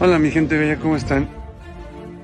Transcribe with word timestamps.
Hola 0.00 0.20
mi 0.20 0.30
gente 0.30 0.56
bella, 0.56 0.78
¿cómo 0.78 0.94
están? 0.94 1.28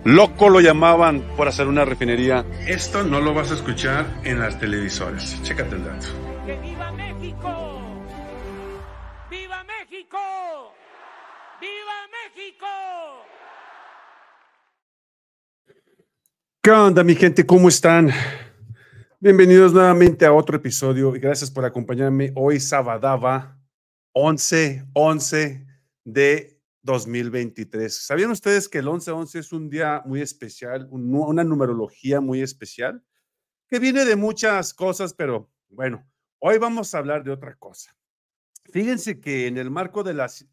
Loco 0.04 0.48
lo 0.48 0.60
llamaban 0.60 1.22
por 1.36 1.48
hacer 1.48 1.66
una 1.66 1.84
refinería. 1.84 2.46
Esto 2.68 3.02
no 3.02 3.20
lo 3.20 3.34
vas 3.34 3.50
a 3.50 3.54
escuchar 3.54 4.06
en 4.22 4.38
las 4.38 4.60
televisoras. 4.60 5.42
Chécate 5.42 5.74
el 5.74 5.84
dato. 5.84 6.06
¡Que 6.46 6.56
viva 6.60 6.92
México! 6.92 8.04
¡Viva 9.28 9.64
México! 9.64 10.18
¡Viva 11.60 11.98
México! 12.12 12.66
¿Qué 16.62 16.70
onda 16.70 17.02
mi 17.02 17.16
gente? 17.16 17.44
¿Cómo 17.44 17.68
están? 17.68 18.12
Bienvenidos 19.18 19.72
nuevamente 19.72 20.26
a 20.26 20.32
otro 20.32 20.58
episodio 20.58 21.16
y 21.16 21.18
gracias 21.18 21.50
por 21.50 21.64
acompañarme 21.64 22.30
hoy 22.36 22.60
Sabadaba 22.60 23.58
11, 24.12 24.86
11 24.92 25.66
de 26.04 26.53
2023. 26.84 28.06
¿Sabían 28.06 28.30
ustedes 28.30 28.68
que 28.68 28.78
el 28.78 28.86
11-11 28.86 29.38
es 29.38 29.52
un 29.52 29.68
día 29.68 30.02
muy 30.04 30.20
especial, 30.20 30.86
una 30.90 31.42
numerología 31.42 32.20
muy 32.20 32.42
especial? 32.42 33.02
Que 33.68 33.78
viene 33.78 34.04
de 34.04 34.16
muchas 34.16 34.72
cosas, 34.74 35.14
pero 35.14 35.50
bueno, 35.68 36.06
hoy 36.38 36.58
vamos 36.58 36.94
a 36.94 36.98
hablar 36.98 37.24
de 37.24 37.32
otra 37.32 37.56
cosa. 37.56 37.96
Fíjense 38.70 39.18
que 39.18 39.46
en 39.46 39.56
el 39.56 39.70
marco 39.70 40.02
de 40.04 40.14
las, 40.14 40.46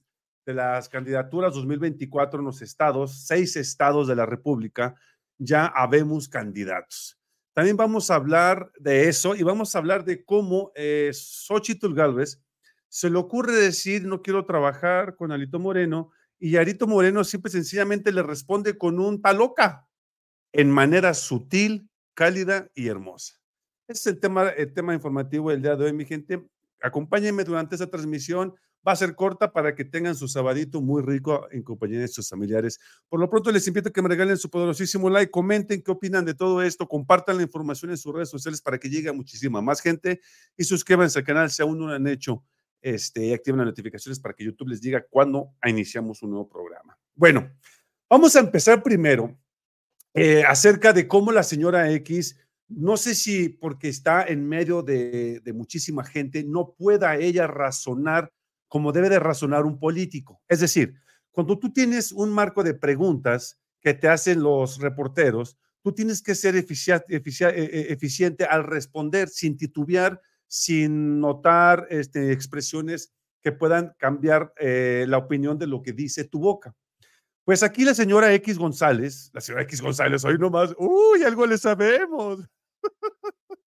de 0.45 0.53
las 0.53 0.87
candidaturas 0.89 1.53
2024 1.53 2.39
en 2.39 2.45
los 2.45 2.61
estados, 2.61 3.25
seis 3.25 3.55
estados 3.57 4.07
de 4.07 4.15
la 4.15 4.25
República, 4.25 4.95
ya 5.37 5.65
habemos 5.65 6.29
candidatos. 6.29 7.19
También 7.53 7.75
vamos 7.75 8.09
a 8.09 8.15
hablar 8.15 8.71
de 8.79 9.09
eso 9.09 9.35
y 9.35 9.43
vamos 9.43 9.75
a 9.75 9.79
hablar 9.79 10.05
de 10.05 10.23
cómo 10.23 10.71
eh, 10.75 11.11
Xochitl 11.13 11.93
Galvez 11.93 12.41
se 12.87 13.09
le 13.09 13.17
ocurre 13.17 13.53
decir 13.53 14.05
no 14.05 14.21
quiero 14.21 14.45
trabajar 14.45 15.15
con 15.15 15.31
Alito 15.31 15.59
Moreno 15.59 16.11
y 16.41 16.57
Arito 16.57 16.87
Moreno 16.87 17.23
siempre 17.23 17.51
sencillamente 17.51 18.11
le 18.11 18.23
responde 18.23 18.75
con 18.75 18.99
un 18.99 19.21
paloca 19.21 19.87
en 20.51 20.71
manera 20.71 21.13
sutil, 21.13 21.87
cálida 22.15 22.67
y 22.73 22.87
hermosa. 22.87 23.35
Ese 23.87 23.99
es 23.99 24.15
el 24.15 24.19
tema, 24.19 24.49
el 24.49 24.73
tema 24.73 24.95
informativo 24.95 25.51
del 25.51 25.61
día 25.61 25.75
de 25.75 25.85
hoy, 25.85 25.93
mi 25.93 26.03
gente. 26.03 26.43
Acompáñenme 26.81 27.43
durante 27.43 27.75
esta 27.75 27.91
transmisión. 27.91 28.55
Va 28.85 28.93
a 28.93 28.95
ser 28.95 29.13
corta 29.13 29.53
para 29.53 29.75
que 29.75 29.85
tengan 29.85 30.15
su 30.15 30.27
sabadito 30.27 30.81
muy 30.81 31.03
rico 31.03 31.47
en 31.51 31.61
compañía 31.61 31.99
de 31.99 32.07
sus 32.07 32.27
familiares. 32.27 32.79
Por 33.07 33.19
lo 33.19 33.29
pronto, 33.29 33.51
les 33.51 33.67
invito 33.67 33.89
a 33.89 33.91
que 33.91 34.01
me 34.01 34.09
regalen 34.09 34.35
su 34.35 34.49
poderosísimo 34.49 35.11
like, 35.11 35.29
comenten 35.29 35.83
qué 35.83 35.91
opinan 35.91 36.25
de 36.25 36.33
todo 36.33 36.63
esto, 36.63 36.87
compartan 36.87 37.37
la 37.37 37.43
información 37.43 37.91
en 37.91 37.97
sus 37.97 38.15
redes 38.15 38.29
sociales 38.29 38.63
para 38.63 38.79
que 38.79 38.89
llegue 38.89 39.09
a 39.09 39.13
muchísima 39.13 39.61
más 39.61 39.79
gente 39.79 40.21
y 40.57 40.63
suscríbanse 40.63 41.19
al 41.19 41.25
canal 41.25 41.51
si 41.51 41.61
aún 41.61 41.77
no 41.77 41.85
lo 41.85 41.93
han 41.93 42.07
hecho 42.07 42.43
este, 42.81 43.33
activen 43.33 43.59
las 43.59 43.67
notificaciones 43.67 44.19
para 44.19 44.33
que 44.33 44.43
YouTube 44.43 44.69
les 44.69 44.81
diga 44.81 45.05
cuándo 45.09 45.53
iniciamos 45.65 46.21
un 46.23 46.31
nuevo 46.31 46.49
programa. 46.49 46.97
Bueno, 47.15 47.51
vamos 48.09 48.35
a 48.35 48.39
empezar 48.39 48.81
primero 48.81 49.37
eh, 50.13 50.43
acerca 50.43 50.91
de 50.91 51.07
cómo 51.07 51.31
la 51.31 51.43
señora 51.43 51.91
X, 51.91 52.37
no 52.67 52.97
sé 52.97 53.15
si 53.15 53.49
porque 53.49 53.87
está 53.87 54.23
en 54.23 54.47
medio 54.47 54.81
de, 54.81 55.41
muchísima 55.53 56.03
gente, 56.03 56.43
no 56.43 56.73
pueda 56.77 57.15
ella 57.15 57.47
razonar 57.47 58.31
como 58.67 58.91
debe 58.91 59.09
de 59.09 59.19
razonar 59.19 59.65
un 59.65 59.79
político. 59.79 60.41
Es 60.47 60.61
decir, 60.61 60.95
cuando 61.31 61.59
tú 61.59 61.71
tienes 61.71 62.11
un 62.11 62.29
marco 62.29 62.63
de 62.63 62.73
preguntas 62.73 63.59
que 63.81 63.93
te 63.93 64.07
hacen 64.07 64.41
los 64.41 64.79
reporteros, 64.79 65.57
tú 65.81 65.93
tienes 65.93 66.21
que 66.21 66.35
ser 66.35 66.55
eh, 66.55 66.65
eh, 66.67 67.85
eficiente 67.89 68.45
al 68.45 68.63
responder 68.63 69.29
sin 69.29 69.57
titubear 69.57 70.21
sin 70.51 71.21
notar 71.21 71.87
este, 71.89 72.33
expresiones 72.33 73.13
que 73.41 73.53
puedan 73.53 73.95
cambiar 73.97 74.53
eh, 74.57 75.05
la 75.07 75.17
opinión 75.17 75.57
de 75.57 75.65
lo 75.65 75.81
que 75.81 75.93
dice 75.93 76.25
tu 76.25 76.41
boca. 76.41 76.75
Pues 77.45 77.63
aquí 77.63 77.85
la 77.85 77.93
señora 77.93 78.33
X 78.33 78.57
González, 78.57 79.31
la 79.33 79.39
señora 79.39 79.63
X 79.63 79.81
González, 79.81 80.25
hoy 80.25 80.37
nomás, 80.37 80.75
uy, 80.77 81.23
algo 81.23 81.45
le 81.45 81.57
sabemos. 81.57 82.41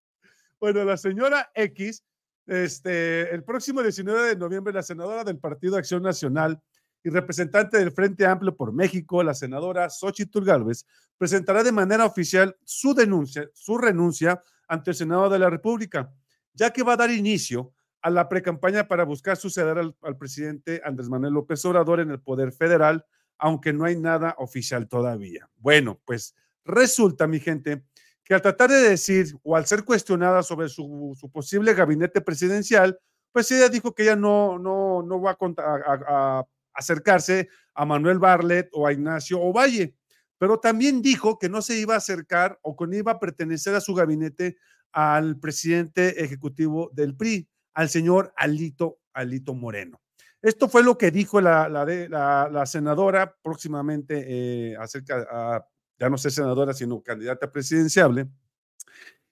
bueno, 0.59 0.85
la 0.85 0.95
señora 0.95 1.49
X, 1.55 2.03
este, 2.45 3.33
el 3.33 3.43
próximo 3.43 3.81
19 3.81 4.27
de 4.27 4.35
noviembre, 4.35 4.71
la 4.71 4.83
senadora 4.83 5.23
del 5.23 5.39
Partido 5.39 5.77
Acción 5.77 6.03
Nacional 6.03 6.61
y 7.03 7.09
representante 7.09 7.79
del 7.79 7.93
Frente 7.93 8.27
Amplio 8.27 8.55
por 8.55 8.71
México, 8.73 9.23
la 9.23 9.33
senadora 9.33 9.89
Xochitl 9.89 10.45
Gálvez, 10.45 10.85
presentará 11.17 11.63
de 11.63 11.71
manera 11.71 12.05
oficial 12.05 12.55
su 12.63 12.93
denuncia, 12.93 13.49
su 13.55 13.75
renuncia 13.75 14.43
ante 14.67 14.91
el 14.91 14.95
Senado 14.95 15.29
de 15.29 15.39
la 15.39 15.49
República 15.49 16.13
ya 16.55 16.71
que 16.71 16.83
va 16.83 16.93
a 16.93 16.97
dar 16.97 17.11
inicio 17.11 17.73
a 18.01 18.09
la 18.09 18.29
precampaña 18.29 18.87
para 18.87 19.03
buscar 19.03 19.35
suceder 19.35 19.77
al, 19.77 20.17
presidente 20.17 20.81
Andrés 20.83 21.09
Manuel 21.09 21.33
López 21.33 21.63
Obrador 21.65 21.99
en 21.99 22.11
el 22.11 22.21
poder 22.21 22.51
federal, 22.51 23.05
aunque 23.37 23.73
no 23.73 23.83
hay 23.85 23.95
nada 23.95 24.35
oficial 24.37 24.87
todavía. 24.87 25.49
Bueno, 25.57 25.99
pues 26.05 26.35
resulta, 26.63 27.27
mi 27.27 27.39
gente, 27.39 27.83
que 28.23 28.33
al 28.33 28.41
tratar 28.41 28.69
de 28.69 28.89
decir 28.89 29.35
o 29.43 29.55
al 29.55 29.65
ser 29.65 29.83
cuestionada 29.83 30.43
sobre 30.43 30.69
su, 30.69 31.17
posible 31.33 31.73
gabinete 31.73 32.21
presidencial, 32.21 32.99
pues 33.31 33.51
ella 33.51 33.69
dijo 33.69 33.93
que 33.93 34.03
ella 34.03 34.15
no, 34.15 34.59
no, 34.59 35.01
no 35.01 35.21
va 35.21 35.37
a, 35.57 36.45
acercarse 36.73 37.49
a 37.73 37.85
Manuel 37.85 38.19
Barlet 38.19 38.69
o 38.73 38.85
a 38.85 38.93
Ignacio 38.93 39.41
Ovalle, 39.41 39.95
pero 40.37 40.59
también 40.59 41.01
dijo 41.01 41.39
que 41.39 41.49
no 41.49 41.61
se 41.61 41.77
iba 41.79 41.95
a 41.95 41.97
acercar 41.97 42.59
o 42.61 42.75
que 42.75 42.85
no 42.85 42.95
iba 42.95 43.13
a 43.13 43.19
pertenecer 43.19 43.73
a 43.73 43.81
su 43.81 43.95
gabinete 43.95 44.57
al 44.95 45.37
presidente 45.37 46.23
ejecutivo 46.23 46.89
del 46.93 47.17
PRI, 47.17 47.49
al 47.73 47.89
señor 47.89 48.33
Alito, 48.37 48.99
Alito 49.13 49.53
Moreno. 49.53 50.01
Esto 50.41 50.69
fue 50.69 50.83
lo 50.83 50.97
que 50.97 51.11
dijo 51.11 51.41
la, 51.41 51.67
la, 51.67 52.65
senadora 52.65 53.35
próximamente 53.43 54.23
eh, 54.25 54.77
acerca, 54.77 55.27
a, 55.29 55.67
ya 55.99 56.09
no 56.09 56.17
sé 56.17 56.31
senadora, 56.31 56.73
sino 56.73 57.03
candidata 57.03 57.51
presidenciable. 57.51 58.27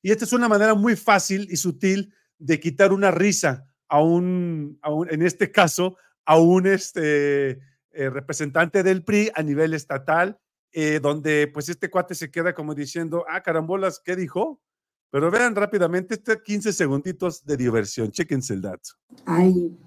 Y 0.02 0.12
esta 0.12 0.26
es 0.26 0.34
una 0.34 0.50
manera 0.50 0.74
muy 0.76 0.98
fácil 0.98 1.48
y 1.50 1.56
sutil 1.56 2.14
de 2.38 2.60
quitar 2.60 2.92
una 2.92 3.10
risa 3.10 3.66
a 3.88 4.02
un, 4.02 4.80
en 5.10 5.22
este 5.22 5.50
caso, 5.50 5.96
a 6.26 6.38
un 6.40 6.68
este, 6.68 7.52
eh, 7.92 8.10
representante 8.10 8.84
del 8.84 9.06
PRI 9.06 9.32
a 9.34 9.44
nivel 9.44 9.74
estatal, 9.74 10.40
eh, 10.74 11.00
donde 11.02 11.48
pues 11.54 11.70
este 11.70 11.90
cuate 11.90 12.16
se 12.16 12.32
queda 12.32 12.54
como 12.54 12.76
diciendo, 12.76 13.24
ah, 13.30 13.42
carambolas, 13.42 14.02
¿qué 14.04 14.18
dijo? 14.18 14.62
Pero 15.14 15.30
vean 15.30 15.56
rápidamente, 15.56 16.16
este 16.16 16.42
15 16.42 16.74
segunditos 16.74 17.46
de 17.46 17.56
diversión. 17.56 18.10
Chéquense 18.10 18.56
el 18.56 18.64
dato. 18.64 18.94
Hay 19.28 19.78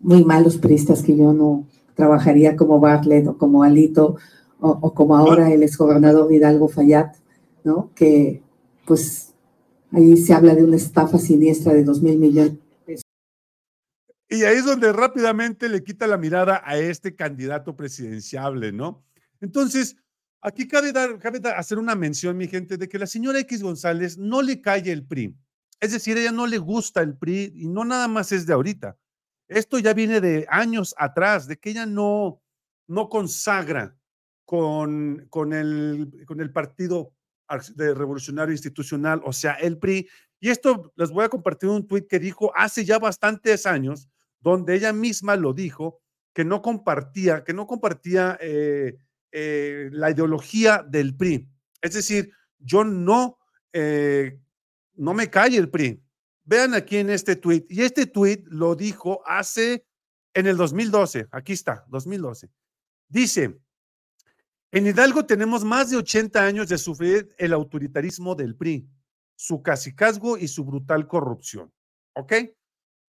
muy 0.00 0.22
malos 0.22 0.58
pristas 0.58 1.02
que 1.02 1.16
yo 1.16 1.32
no 1.32 1.66
trabajaría 1.94 2.56
como 2.56 2.78
Bartlett 2.78 3.26
o 3.26 3.38
como 3.38 3.62
Alito 3.62 4.16
o, 4.60 4.92
como 4.92 5.16
ahora 5.16 5.50
el 5.50 5.62
exgobernador 5.62 6.30
Hidalgo 6.30 6.68
Fayad, 6.68 7.06
¿no? 7.64 7.90
Que 7.94 8.42
pues 8.84 9.32
ahí 9.92 10.14
se 10.18 10.34
habla 10.34 10.54
de 10.54 10.64
una 10.64 10.76
estafa 10.76 11.16
siniestra 11.16 11.72
de 11.72 11.82
dos 11.82 12.02
mil 12.02 12.18
millones. 12.18 12.58
Y 14.28 14.44
ahí 14.44 14.58
es 14.58 14.66
donde 14.66 14.92
rápidamente 14.92 15.70
le 15.70 15.84
quita 15.84 16.06
la 16.06 16.18
mirada 16.18 16.60
a 16.62 16.76
este 16.76 17.16
candidato 17.16 17.76
presidenciable, 17.76 18.72
¿no? 18.72 19.02
Entonces, 19.40 19.96
Aquí 20.42 20.68
cabe, 20.68 20.92
dar, 20.92 21.18
cabe 21.18 21.40
hacer 21.50 21.78
una 21.78 21.94
mención, 21.94 22.36
mi 22.36 22.46
gente, 22.46 22.76
de 22.76 22.88
que 22.88 22.98
la 22.98 23.06
señora 23.06 23.40
X 23.40 23.62
González 23.62 24.18
no 24.18 24.42
le 24.42 24.60
cae 24.60 24.90
el 24.90 25.06
PRI. 25.06 25.36
Es 25.80 25.92
decir, 25.92 26.16
ella 26.16 26.32
no 26.32 26.46
le 26.46 26.58
gusta 26.58 27.02
el 27.02 27.16
PRI 27.16 27.52
y 27.54 27.68
no 27.68 27.84
nada 27.84 28.08
más 28.08 28.32
es 28.32 28.46
de 28.46 28.52
ahorita. 28.52 28.96
Esto 29.48 29.78
ya 29.78 29.92
viene 29.92 30.20
de 30.20 30.46
años 30.48 30.94
atrás, 30.98 31.46
de 31.46 31.56
que 31.56 31.70
ella 31.70 31.86
no, 31.86 32.42
no 32.88 33.08
consagra 33.08 33.96
con, 34.44 35.26
con, 35.30 35.52
el, 35.52 36.24
con 36.26 36.40
el 36.40 36.52
Partido 36.52 37.12
de 37.74 37.94
Revolucionario 37.94 38.52
Institucional, 38.52 39.20
o 39.24 39.32
sea, 39.32 39.54
el 39.54 39.78
PRI. 39.78 40.08
Y 40.40 40.50
esto 40.50 40.92
les 40.96 41.10
voy 41.10 41.24
a 41.24 41.28
compartir 41.28 41.68
un 41.68 41.86
tuit 41.86 42.06
que 42.08 42.18
dijo 42.18 42.52
hace 42.56 42.84
ya 42.84 42.98
bastantes 42.98 43.66
años, 43.66 44.08
donde 44.40 44.74
ella 44.74 44.92
misma 44.92 45.36
lo 45.36 45.52
dijo, 45.52 46.00
que 46.34 46.44
no 46.44 46.60
compartía, 46.60 47.44
que 47.44 47.54
no 47.54 47.66
compartía 47.66 48.36
eh, 48.40 48.98
eh, 49.32 49.88
la 49.92 50.10
ideología 50.10 50.84
del 50.86 51.16
PRI. 51.16 51.48
Es 51.80 51.94
decir, 51.94 52.30
yo 52.58 52.84
no, 52.84 53.38
eh, 53.72 54.38
no 54.94 55.14
me 55.14 55.30
cae 55.30 55.56
el 55.56 55.70
PRI. 55.70 56.02
Vean 56.44 56.74
aquí 56.74 56.98
en 56.98 57.10
este 57.10 57.36
tweet. 57.36 57.66
Y 57.68 57.82
este 57.82 58.06
tweet 58.06 58.44
lo 58.46 58.74
dijo 58.74 59.20
hace 59.26 59.84
en 60.34 60.46
el 60.46 60.56
2012. 60.56 61.28
Aquí 61.32 61.52
está, 61.52 61.84
2012. 61.88 62.50
Dice, 63.08 63.58
en 64.70 64.86
Hidalgo 64.86 65.24
tenemos 65.24 65.64
más 65.64 65.90
de 65.90 65.96
80 65.96 66.44
años 66.44 66.68
de 66.68 66.78
sufrir 66.78 67.34
el 67.38 67.52
autoritarismo 67.52 68.34
del 68.34 68.56
PRI, 68.56 68.88
su 69.34 69.62
casicazgo 69.62 70.36
y 70.36 70.48
su 70.48 70.64
brutal 70.64 71.06
corrupción. 71.06 71.72
¿Ok? 72.14 72.32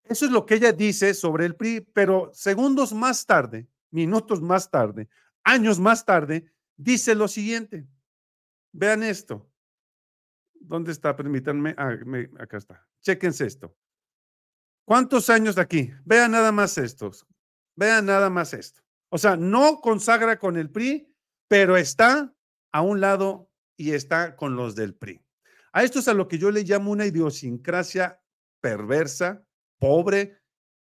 Eso 0.04 0.26
es 0.26 0.30
lo 0.30 0.46
que 0.46 0.54
ella 0.54 0.72
dice 0.72 1.14
sobre 1.14 1.46
el 1.46 1.56
PRI, 1.56 1.80
pero 1.92 2.30
segundos 2.32 2.92
más 2.92 3.26
tarde, 3.26 3.66
minutos 3.90 4.40
más 4.40 4.70
tarde, 4.70 5.08
años 5.46 5.78
más 5.78 6.04
tarde, 6.04 6.52
dice 6.76 7.14
lo 7.14 7.28
siguiente. 7.28 7.88
Vean 8.72 9.02
esto. 9.02 9.48
¿Dónde 10.54 10.92
está? 10.92 11.16
Permítanme. 11.16 11.74
Ah, 11.78 11.96
acá 12.38 12.58
está. 12.58 12.86
Chéquense 13.00 13.46
esto. 13.46 13.74
¿Cuántos 14.84 15.30
años 15.30 15.56
aquí? 15.56 15.90
Vean 16.04 16.32
nada 16.32 16.52
más 16.52 16.76
estos. 16.76 17.26
Vean 17.76 18.06
nada 18.06 18.28
más 18.28 18.52
esto. 18.52 18.82
O 19.08 19.18
sea, 19.18 19.36
no 19.36 19.80
consagra 19.80 20.38
con 20.38 20.56
el 20.56 20.70
PRI, 20.70 21.14
pero 21.48 21.76
está 21.76 22.34
a 22.72 22.82
un 22.82 23.00
lado 23.00 23.50
y 23.76 23.92
está 23.92 24.36
con 24.36 24.56
los 24.56 24.74
del 24.74 24.94
PRI. 24.94 25.22
A 25.72 25.84
esto 25.84 26.00
es 26.00 26.08
a 26.08 26.14
lo 26.14 26.26
que 26.26 26.38
yo 26.38 26.50
le 26.50 26.64
llamo 26.64 26.90
una 26.90 27.06
idiosincrasia 27.06 28.20
perversa, 28.60 29.44
pobre 29.78 30.40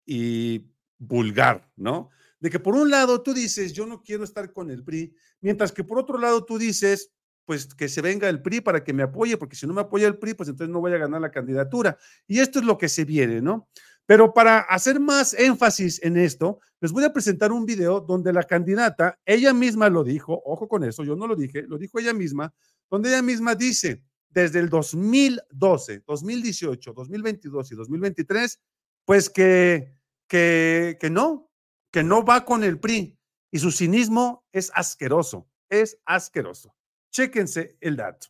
y 0.05 0.69
vulgar, 0.99 1.71
¿no? 1.75 2.11
De 2.41 2.49
que 2.49 2.59
por 2.59 2.75
un 2.75 2.89
lado 2.89 3.21
tú 3.21 3.33
dices, 3.33 3.71
yo 3.71 3.85
no 3.85 4.01
quiero 4.01 4.25
estar 4.25 4.51
con 4.51 4.69
el 4.69 4.83
PRI, 4.83 5.15
mientras 5.39 5.71
que 5.71 5.83
por 5.83 5.99
otro 5.99 6.17
lado 6.17 6.43
tú 6.43 6.57
dices, 6.57 7.13
pues 7.45 7.73
que 7.73 7.87
se 7.87 8.01
venga 8.01 8.27
el 8.27 8.41
PRI 8.41 8.61
para 8.61 8.83
que 8.83 8.93
me 8.93 9.03
apoye, 9.03 9.37
porque 9.37 9.55
si 9.55 9.67
no 9.67 9.73
me 9.73 9.81
apoya 9.81 10.07
el 10.07 10.17
PRI, 10.17 10.33
pues 10.33 10.49
entonces 10.49 10.73
no 10.73 10.81
voy 10.81 10.91
a 10.91 10.97
ganar 10.97 11.21
la 11.21 11.31
candidatura. 11.31 11.97
Y 12.27 12.39
esto 12.39 12.59
es 12.59 12.65
lo 12.65 12.77
que 12.77 12.89
se 12.89 13.05
viene, 13.05 13.41
¿no? 13.41 13.69
Pero 14.07 14.33
para 14.33 14.59
hacer 14.59 14.99
más 14.99 15.33
énfasis 15.35 16.01
en 16.03 16.17
esto, 16.17 16.59
les 16.79 16.91
voy 16.91 17.03
a 17.03 17.13
presentar 17.13 17.51
un 17.51 17.65
video 17.65 18.01
donde 18.01 18.33
la 18.33 18.43
candidata, 18.43 19.19
ella 19.23 19.53
misma 19.53 19.89
lo 19.89 20.03
dijo, 20.03 20.41
ojo 20.43 20.67
con 20.67 20.83
eso, 20.83 21.03
yo 21.03 21.15
no 21.15 21.27
lo 21.27 21.35
dije, 21.35 21.63
lo 21.67 21.77
dijo 21.77 21.99
ella 21.99 22.13
misma, 22.13 22.53
donde 22.89 23.09
ella 23.09 23.21
misma 23.21 23.53
dice, 23.53 24.03
desde 24.29 24.59
el 24.59 24.69
2012, 24.69 26.03
2018, 26.07 26.93
2022 26.93 27.71
y 27.71 27.75
2023, 27.75 28.59
pues 29.05 29.29
que, 29.29 29.93
que, 30.27 30.97
que 30.99 31.09
no, 31.09 31.50
que 31.91 32.03
no 32.03 32.23
va 32.23 32.45
con 32.45 32.63
el 32.63 32.79
PRI 32.79 33.17
y 33.51 33.59
su 33.59 33.71
cinismo 33.71 34.43
es 34.51 34.71
asqueroso, 34.73 35.47
es 35.69 35.99
asqueroso. 36.05 36.73
Chéquense 37.11 37.75
el 37.81 37.97
dato. 37.97 38.27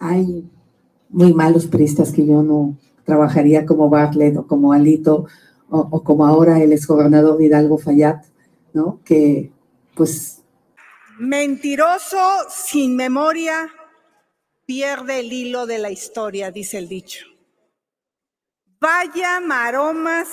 Hay 0.00 0.50
muy 1.08 1.32
malos 1.32 1.66
priistas 1.66 2.12
que 2.12 2.26
yo 2.26 2.42
no 2.42 2.76
trabajaría 3.04 3.64
como 3.64 3.88
Bartlett 3.88 4.36
o 4.36 4.46
como 4.46 4.72
Alito 4.72 5.26
o, 5.68 6.02
como 6.02 6.26
ahora 6.26 6.60
el 6.60 6.72
exgobernador 6.72 7.40
Hidalgo 7.40 7.78
Fayad, 7.78 8.22
¿no? 8.72 9.00
Que 9.04 9.52
pues... 9.94 10.42
Mentiroso, 11.18 12.18
sin 12.50 12.94
memoria, 12.94 13.70
pierde 14.66 15.20
el 15.20 15.32
hilo 15.32 15.66
de 15.66 15.78
la 15.78 15.90
historia, 15.90 16.50
dice 16.50 16.78
el 16.78 16.88
dicho. 16.88 17.24
Vaya 18.78 19.40
maromas 19.40 20.28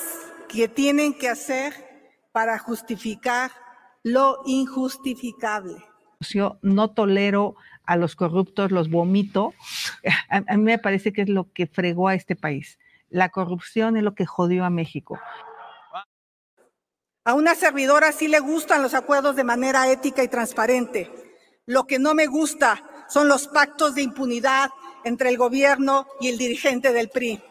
que 0.53 0.67
tienen 0.67 1.15
que 1.15 1.29
hacer 1.29 1.73
para 2.31 2.59
justificar 2.59 3.51
lo 4.03 4.37
injustificable. 4.45 5.83
Yo 6.19 6.59
no 6.61 6.91
tolero 6.91 7.55
a 7.85 7.97
los 7.97 8.15
corruptos, 8.15 8.71
los 8.71 8.89
vomito. 8.89 9.53
A, 10.29 10.43
a, 10.47 10.57
mí 10.57 10.63
me 10.63 10.77
parece 10.77 11.11
que 11.11 11.23
es 11.23 11.29
lo 11.29 11.51
que 11.51 11.65
fregó 11.65 12.07
a 12.07 12.13
este 12.13 12.35
país. 12.35 12.77
La 13.09 13.29
corrupción 13.29 13.97
es 13.97 14.03
lo 14.03 14.13
que 14.13 14.25
jodió 14.25 14.63
a 14.63 14.69
México. 14.69 15.19
A 17.25 17.33
una 17.33 17.55
servidora 17.55 18.11
sí 18.11 18.27
le 18.27 18.39
gustan 18.39 18.83
los 18.83 18.93
acuerdos 18.93 19.35
de 19.35 19.43
manera 19.43 19.89
ética 19.89 20.23
y 20.23 20.27
transparente. 20.27 21.11
Lo 21.65 21.87
que 21.87 21.97
no 21.97 22.13
me 22.13 22.27
gusta 22.27 22.83
son 23.07 23.27
los 23.27 23.47
pactos 23.47 23.95
de 23.95 24.03
impunidad 24.03 24.69
entre 25.03 25.29
el 25.29 25.37
gobierno 25.37 26.07
y 26.19 26.27
el 26.27 26.37
dirigente 26.37 26.93
del 26.93 27.09
PRI. 27.09 27.41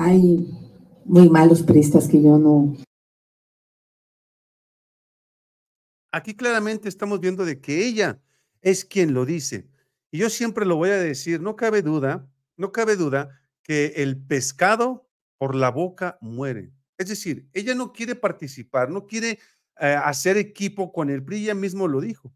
Hay 0.00 0.46
muy 1.04 1.28
malos 1.28 1.64
priistas 1.64 2.06
que 2.06 2.22
yo 2.22 2.38
no, 2.38 2.76
aquí 6.12 6.34
claramente 6.34 6.88
estamos 6.88 7.20
viendo 7.20 7.44
de 7.44 7.60
que 7.60 7.86
ella 7.86 8.20
es 8.60 8.84
quien 8.84 9.14
lo 9.14 9.24
dice. 9.24 9.68
Y 10.10 10.18
yo 10.18 10.30
siempre 10.30 10.64
lo 10.66 10.76
voy 10.76 10.90
a 10.90 10.98
decir, 10.98 11.40
no 11.40 11.56
cabe 11.56 11.82
duda, 11.82 12.28
no 12.56 12.72
cabe 12.72 12.96
duda 12.96 13.40
que 13.62 13.94
el 13.96 14.16
pescado 14.16 15.08
por 15.36 15.54
la 15.54 15.70
boca 15.70 16.18
muere. 16.20 16.72
Es 16.96 17.08
decir, 17.08 17.48
ella 17.52 17.74
no 17.74 17.92
quiere 17.92 18.14
participar, 18.14 18.90
no 18.90 19.06
quiere 19.06 19.38
eh, 19.80 19.98
hacer 20.04 20.36
equipo 20.36 20.92
con 20.92 21.10
el 21.10 21.24
PRI, 21.24 21.44
ella 21.44 21.54
mismo 21.54 21.86
lo 21.86 22.00
dijo. 22.00 22.32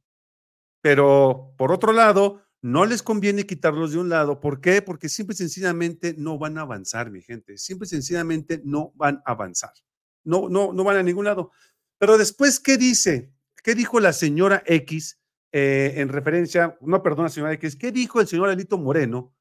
Pero 0.80 1.54
por 1.56 1.72
otro 1.72 1.92
lado, 1.92 2.42
no 2.62 2.86
les 2.86 3.02
conviene 3.02 3.44
quitarlos 3.44 3.92
de 3.92 3.98
un 3.98 4.08
lado. 4.08 4.40
¿Por 4.40 4.60
qué? 4.60 4.82
Porque 4.82 5.08
simple 5.08 5.34
y 5.34 5.36
sencillamente 5.36 6.14
no 6.16 6.38
van 6.38 6.56
a 6.58 6.62
avanzar, 6.62 7.10
mi 7.10 7.20
gente. 7.20 7.58
Simple 7.58 7.86
y 7.86 7.88
sencillamente 7.88 8.62
no 8.64 8.92
van 8.94 9.20
a 9.26 9.32
avanzar. 9.32 9.72
No, 10.24 10.48
no, 10.48 10.72
no 10.72 10.84
van 10.84 10.96
a 10.96 11.02
ningún 11.02 11.24
lado. 11.24 11.50
Pero 11.98 12.16
después, 12.16 12.60
¿qué 12.60 12.78
dice? 12.78 13.32
¿Qué 13.64 13.74
dijo 13.74 13.98
la 13.98 14.12
señora 14.12 14.62
X 14.64 15.20
eh, 15.50 15.94
en 15.96 16.08
referencia, 16.08 16.78
no 16.80 17.02
perdona, 17.02 17.28
señora 17.28 17.52
X, 17.54 17.76
qué 17.76 17.92
dijo 17.92 18.20
el 18.20 18.28
señor 18.28 18.48
Alito 18.48 18.78
Moreno? 18.78 19.34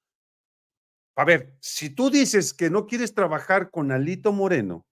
A 1.15 1.23
ver, 1.23 1.55
si 1.59 1.91
tú 1.91 2.09
dices 2.09 2.53
que 2.53 2.69
no 2.69 2.87
quieres 2.87 3.13
trabajar 3.13 3.69
con 3.69 3.91
Alito 3.91 4.31
Moreno 4.31 4.85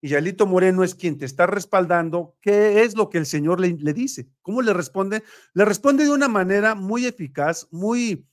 y 0.00 0.14
Alito 0.14 0.46
Moreno 0.46 0.82
es 0.82 0.94
quien 0.94 1.18
te 1.18 1.24
está 1.24 1.46
respaldando, 1.46 2.36
¿qué 2.40 2.82
es 2.82 2.96
lo 2.96 3.10
que 3.10 3.18
el 3.18 3.26
señor 3.26 3.60
le, 3.60 3.76
le 3.76 3.92
dice? 3.92 4.28
¿Cómo 4.42 4.62
le 4.62 4.72
responde? 4.72 5.22
Le 5.52 5.64
responde 5.64 6.04
de 6.04 6.10
una 6.10 6.28
manera 6.28 6.74
muy 6.74 7.06
eficaz, 7.06 7.68
muy 7.70 8.26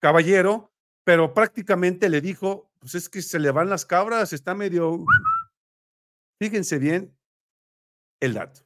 caballero, 0.00 0.72
pero 1.04 1.34
prácticamente 1.34 2.08
le 2.08 2.20
dijo, 2.20 2.70
pues 2.78 2.94
es 2.94 3.08
que 3.08 3.22
se 3.22 3.38
le 3.38 3.50
van 3.50 3.70
las 3.70 3.84
cabras, 3.84 4.32
está 4.32 4.54
medio... 4.54 5.04
Fíjense 6.38 6.78
bien 6.78 7.16
el 8.20 8.34
dato 8.34 8.65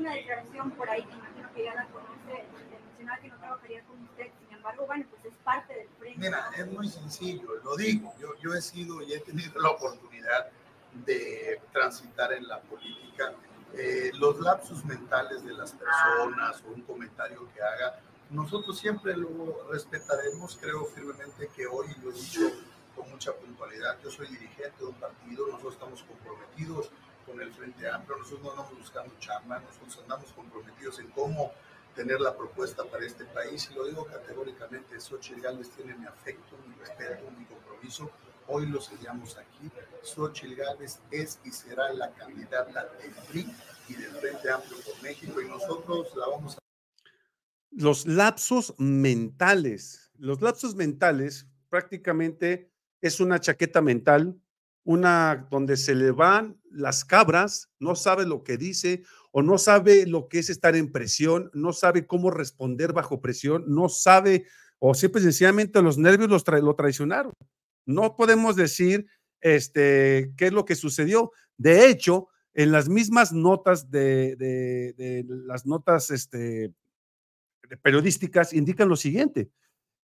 una 0.00 0.14
declaración 0.14 0.70
por 0.72 0.88
ahí 0.88 1.04
que 1.04 1.12
imagino 1.12 1.52
que 1.54 1.64
ya 1.64 1.74
la 1.74 1.86
conoce, 1.86 2.32
de 2.32 2.78
mencionar 2.84 3.20
que 3.20 3.28
no 3.28 3.38
trabajaría 3.38 3.82
con 3.84 4.02
usted, 4.02 4.26
sin 4.38 4.56
embargo, 4.56 4.86
bueno, 4.86 5.04
pues 5.10 5.24
es 5.26 5.38
parte 5.44 5.74
del 5.74 5.88
frente. 5.98 6.18
Mira, 6.18 6.50
es 6.56 6.66
muy 6.66 6.88
sencillo, 6.88 7.56
lo 7.62 7.76
digo, 7.76 8.14
yo, 8.18 8.34
yo 8.40 8.54
he 8.54 8.62
sido 8.62 9.02
y 9.02 9.12
he 9.12 9.20
tenido 9.20 9.60
la 9.60 9.70
oportunidad 9.70 10.48
de 11.06 11.60
transitar 11.72 12.32
en 12.32 12.48
la 12.48 12.60
política. 12.60 13.32
Eh, 13.74 14.10
los 14.14 14.40
lapsus 14.40 14.84
mentales 14.84 15.44
de 15.44 15.52
las 15.52 15.72
personas 15.72 16.60
o 16.66 16.72
un 16.72 16.82
comentario 16.82 17.48
que 17.54 17.62
haga, 17.62 18.00
nosotros 18.30 18.78
siempre 18.78 19.16
lo 19.16 19.68
respetaremos, 19.70 20.58
creo 20.60 20.84
firmemente 20.86 21.48
que 21.54 21.66
hoy 21.66 21.86
lo 22.02 22.10
he 22.10 22.14
dicho 22.14 22.40
con 22.96 23.08
mucha 23.10 23.32
puntualidad, 23.32 23.96
yo 24.02 24.10
soy 24.10 24.26
dirigente 24.26 24.78
de 24.78 24.86
un 24.86 24.94
partido, 24.94 25.46
nosotros 25.46 25.74
estamos 25.74 26.02
comprometidos 26.02 26.90
con 27.26 27.40
el 27.40 27.52
Frente 27.52 27.88
Amplio, 27.88 28.18
nosotros 28.18 28.42
no 28.42 28.50
andamos 28.50 28.78
buscando 28.78 29.14
chamba, 29.18 29.60
nosotros 29.60 29.98
andamos 30.02 30.32
comprometidos 30.32 30.98
en 31.00 31.10
cómo 31.10 31.52
tener 31.94 32.20
la 32.20 32.36
propuesta 32.36 32.84
para 32.84 33.04
este 33.04 33.24
país. 33.26 33.68
Y 33.70 33.74
lo 33.74 33.86
digo 33.86 34.06
categóricamente, 34.06 35.00
Xochitl 35.00 35.40
Gálvez 35.40 35.70
tiene 35.70 35.94
mi 35.94 36.06
afecto, 36.06 36.56
mi 36.66 36.74
respeto, 36.74 37.30
mi 37.38 37.44
compromiso, 37.44 38.10
hoy 38.48 38.66
lo 38.66 38.80
sellamos 38.80 39.36
aquí, 39.36 39.70
Xochitl 40.02 40.54
Gálvez 40.54 41.00
es 41.10 41.38
y 41.44 41.50
será 41.50 41.92
la 41.92 42.10
candidata 42.12 42.88
del 43.00 43.12
PRI 43.28 43.46
y 43.88 43.94
del 43.94 44.10
Frente 44.12 44.50
Amplio 44.50 44.76
por 44.80 45.02
México. 45.02 45.40
Y 45.40 45.48
nosotros 45.48 46.14
la 46.16 46.28
vamos 46.28 46.56
a... 46.56 46.58
Los 47.70 48.06
lapsos 48.06 48.74
mentales, 48.78 50.10
los 50.16 50.40
lapsos 50.40 50.74
mentales 50.74 51.46
prácticamente 51.68 52.72
es 53.00 53.20
una 53.20 53.40
chaqueta 53.40 53.80
mental 53.80 54.40
una 54.84 55.48
donde 55.50 55.76
se 55.76 55.94
le 55.94 56.10
van 56.10 56.60
las 56.70 57.04
cabras, 57.04 57.70
no 57.78 57.94
sabe 57.94 58.26
lo 58.26 58.42
que 58.42 58.56
dice 58.56 59.02
o 59.32 59.42
no 59.42 59.58
sabe 59.58 60.06
lo 60.06 60.28
que 60.28 60.38
es 60.38 60.50
estar 60.50 60.74
en 60.76 60.90
presión, 60.90 61.50
no 61.54 61.72
sabe 61.72 62.06
cómo 62.06 62.30
responder 62.30 62.92
bajo 62.92 63.20
presión, 63.20 63.64
no 63.68 63.88
sabe 63.88 64.46
o 64.78 64.94
siempre 64.94 65.20
sencillamente 65.20 65.82
los 65.82 65.98
nervios 65.98 66.30
los 66.30 66.44
lo 66.62 66.74
traicionaron. 66.74 67.32
No 67.86 68.16
podemos 68.16 68.56
decir 68.56 69.06
este, 69.40 70.32
qué 70.36 70.46
es 70.46 70.52
lo 70.52 70.64
que 70.64 70.74
sucedió. 70.74 71.32
De 71.56 71.88
hecho, 71.88 72.28
en 72.54 72.72
las 72.72 72.88
mismas 72.88 73.32
notas 73.32 73.90
de, 73.90 74.36
de, 74.36 75.24
las 75.28 75.66
notas 75.66 76.10
este, 76.10 76.72
periodísticas 77.82 78.52
indican 78.52 78.88
lo 78.88 78.96
siguiente. 78.96 79.50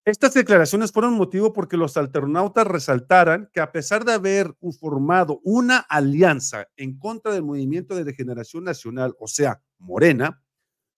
Estas 0.06 0.36
declaraciones 0.36 0.92
fueron 0.92 1.16
motivo 1.16 1.52
porque 1.52 1.78
los 1.78 1.98
alternautas 1.98 2.68
resaltaran 2.68 3.50
que 3.52 3.60
a 3.60 3.72
pesar 3.72 4.06
de 4.06 4.14
haber 4.14 4.54
formado 4.80 5.42
una 5.44 5.80
alianza 5.80 6.68
en 6.78 7.00
contra 7.00 7.34
del 7.34 7.42
movimiento 7.42 7.96
de 7.96 8.04
regeneración 8.04 8.66
nacional, 8.66 9.16
o 9.20 9.28
sea, 9.28 9.64
Morena, 9.80 10.44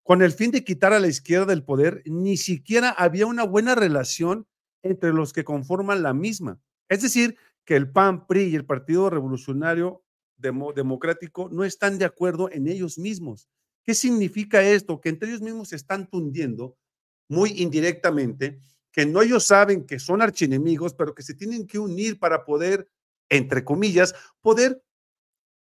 con 0.04 0.22
el 0.22 0.34
fin 0.34 0.52
de 0.52 0.66
quitar 0.66 0.92
a 0.92 1.00
la 1.00 1.08
izquierda 1.08 1.46
del 1.46 1.64
poder, 1.64 2.04
ni 2.06 2.36
siquiera 2.36 2.90
había 2.90 3.28
una 3.28 3.46
buena 3.46 3.76
relación 3.76 4.46
entre 4.84 5.14
los 5.14 5.32
que 5.32 5.46
conforman 5.46 6.04
la 6.04 6.14
misma. 6.14 6.60
Es 6.90 7.02
decir, 7.02 7.38
que 7.64 7.78
el 7.78 7.90
PAN, 7.90 8.28
PRI 8.28 8.44
y 8.50 8.56
el 8.56 8.66
Partido 8.66 9.10
Revolucionario 9.10 10.04
Democrático 10.36 11.48
no 11.50 11.64
están 11.64 11.98
de 11.98 12.04
acuerdo 12.04 12.52
en 12.52 12.68
ellos 12.68 12.98
mismos. 12.98 13.48
¿Qué 13.86 13.94
significa 13.94 14.62
esto? 14.64 15.00
Que 15.00 15.08
entre 15.08 15.30
ellos 15.30 15.42
mismos 15.42 15.70
se 15.70 15.78
están 15.78 16.10
tundiendo 16.10 16.78
muy 17.30 17.52
indirectamente 17.52 18.60
que 18.98 19.06
no 19.06 19.22
ellos 19.22 19.46
saben 19.46 19.86
que 19.86 20.00
son 20.00 20.24
archienemigos, 20.24 20.96
pero 20.96 21.13
que 21.13 21.22
se 21.22 21.36
tienen 21.36 21.68
que 21.68 21.77
unir 21.77 22.18
para 22.18 22.44
poder, 22.44 22.89
entre 23.30 23.63
comillas, 23.63 24.16
poder 24.42 24.84